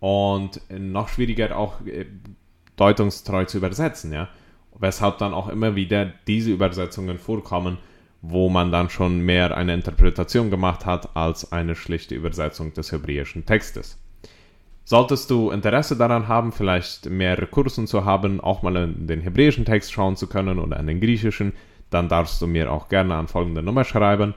und 0.00 0.60
noch 0.68 1.10
schwieriger 1.10 1.56
auch 1.56 1.86
äh, 1.86 2.06
deutungstreu 2.74 3.44
zu 3.44 3.58
übersetzen, 3.58 4.12
ja. 4.12 4.28
Weshalb 4.76 5.18
dann 5.18 5.32
auch 5.32 5.48
immer 5.48 5.76
wieder 5.76 6.12
diese 6.26 6.50
Übersetzungen 6.50 7.18
vorkommen, 7.18 7.78
wo 8.20 8.48
man 8.48 8.72
dann 8.72 8.90
schon 8.90 9.20
mehr 9.20 9.56
eine 9.56 9.74
Interpretation 9.74 10.50
gemacht 10.50 10.86
hat 10.86 11.16
als 11.16 11.52
eine 11.52 11.76
schlichte 11.76 12.14
Übersetzung 12.14 12.74
des 12.74 12.92
hebräischen 12.92 13.46
Textes. 13.46 13.98
Solltest 14.84 15.30
du 15.30 15.50
Interesse 15.50 15.96
daran 15.96 16.28
haben, 16.28 16.50
vielleicht 16.50 17.10
mehrere 17.10 17.46
Kursen 17.46 17.86
zu 17.86 18.04
haben, 18.04 18.40
auch 18.40 18.62
mal 18.62 18.74
in 18.76 19.06
den 19.06 19.20
hebräischen 19.20 19.66
Text 19.66 19.92
schauen 19.92 20.16
zu 20.16 20.28
können 20.28 20.58
oder 20.58 20.80
in 20.80 20.86
den 20.86 21.00
griechischen, 21.00 21.52
dann 21.90 22.08
darfst 22.08 22.40
du 22.40 22.46
mir 22.46 22.72
auch 22.72 22.88
gerne 22.88 23.14
an 23.14 23.28
folgende 23.28 23.62
Nummer 23.62 23.84
schreiben: 23.84 24.34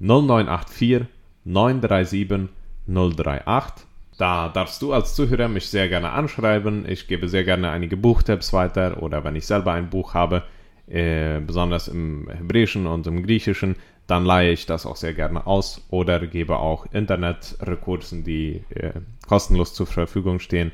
0984 0.00 1.06
937 1.44 2.48
038. 2.86 3.86
Da 4.18 4.48
darfst 4.48 4.82
du 4.82 4.92
als 4.92 5.14
Zuhörer 5.14 5.48
mich 5.48 5.68
sehr 5.68 5.88
gerne 5.88 6.10
anschreiben. 6.10 6.84
Ich 6.88 7.08
gebe 7.08 7.28
sehr 7.28 7.44
gerne 7.44 7.70
einige 7.70 7.96
Buchtipps 7.96 8.52
weiter 8.52 9.02
oder 9.02 9.24
wenn 9.24 9.36
ich 9.36 9.46
selber 9.46 9.72
ein 9.72 9.88
Buch 9.88 10.14
habe, 10.14 10.42
äh, 10.86 11.40
besonders 11.40 11.88
im 11.88 12.28
Hebräischen 12.28 12.86
und 12.86 13.06
im 13.06 13.22
Griechischen, 13.22 13.76
dann 14.06 14.24
leihe 14.24 14.52
ich 14.52 14.66
das 14.66 14.84
auch 14.84 14.96
sehr 14.96 15.14
gerne 15.14 15.46
aus 15.46 15.80
oder 15.90 16.26
gebe 16.26 16.58
auch 16.58 16.86
Internetrekursen, 16.92 18.24
die 18.24 18.64
äh, 18.70 18.92
kostenlos 19.26 19.74
zur 19.74 19.86
Verfügung 19.86 20.40
stehen, 20.40 20.72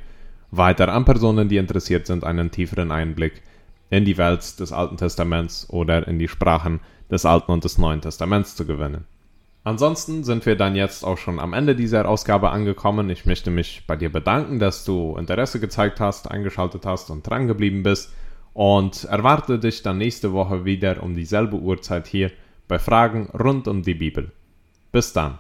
weiter 0.50 0.92
an 0.92 1.04
Personen, 1.04 1.48
die 1.48 1.58
interessiert 1.58 2.06
sind, 2.06 2.24
einen 2.24 2.50
tieferen 2.50 2.90
Einblick 2.90 3.42
in 3.90 4.04
die 4.04 4.18
Welt 4.18 4.58
des 4.60 4.72
Alten 4.72 4.96
Testaments 4.96 5.68
oder 5.70 6.08
in 6.08 6.18
die 6.18 6.28
Sprachen 6.28 6.80
des 7.10 7.24
Alten 7.24 7.52
und 7.52 7.64
des 7.64 7.78
Neuen 7.78 8.00
Testaments 8.00 8.56
zu 8.56 8.66
gewinnen. 8.66 9.04
Ansonsten 9.64 10.24
sind 10.24 10.46
wir 10.46 10.56
dann 10.56 10.76
jetzt 10.76 11.04
auch 11.04 11.18
schon 11.18 11.38
am 11.38 11.52
Ende 11.52 11.76
dieser 11.76 12.08
Ausgabe 12.08 12.50
angekommen. 12.50 13.10
Ich 13.10 13.26
möchte 13.26 13.50
mich 13.50 13.84
bei 13.86 13.96
dir 13.96 14.10
bedanken, 14.10 14.58
dass 14.58 14.84
du 14.84 15.16
Interesse 15.18 15.60
gezeigt 15.60 16.00
hast, 16.00 16.30
eingeschaltet 16.30 16.86
hast 16.86 17.10
und 17.10 17.28
dran 17.28 17.46
geblieben 17.46 17.82
bist 17.82 18.10
und 18.52 19.04
erwarte 19.04 19.58
dich 19.58 19.82
dann 19.82 19.98
nächste 19.98 20.32
Woche 20.32 20.64
wieder 20.64 21.02
um 21.02 21.14
dieselbe 21.14 21.56
Uhrzeit 21.56 22.06
hier 22.06 22.30
bei 22.66 22.78
Fragen 22.78 23.28
rund 23.30 23.68
um 23.68 23.82
die 23.82 23.94
Bibel. 23.94 24.30
Bis 24.92 25.12
dann. 25.12 25.38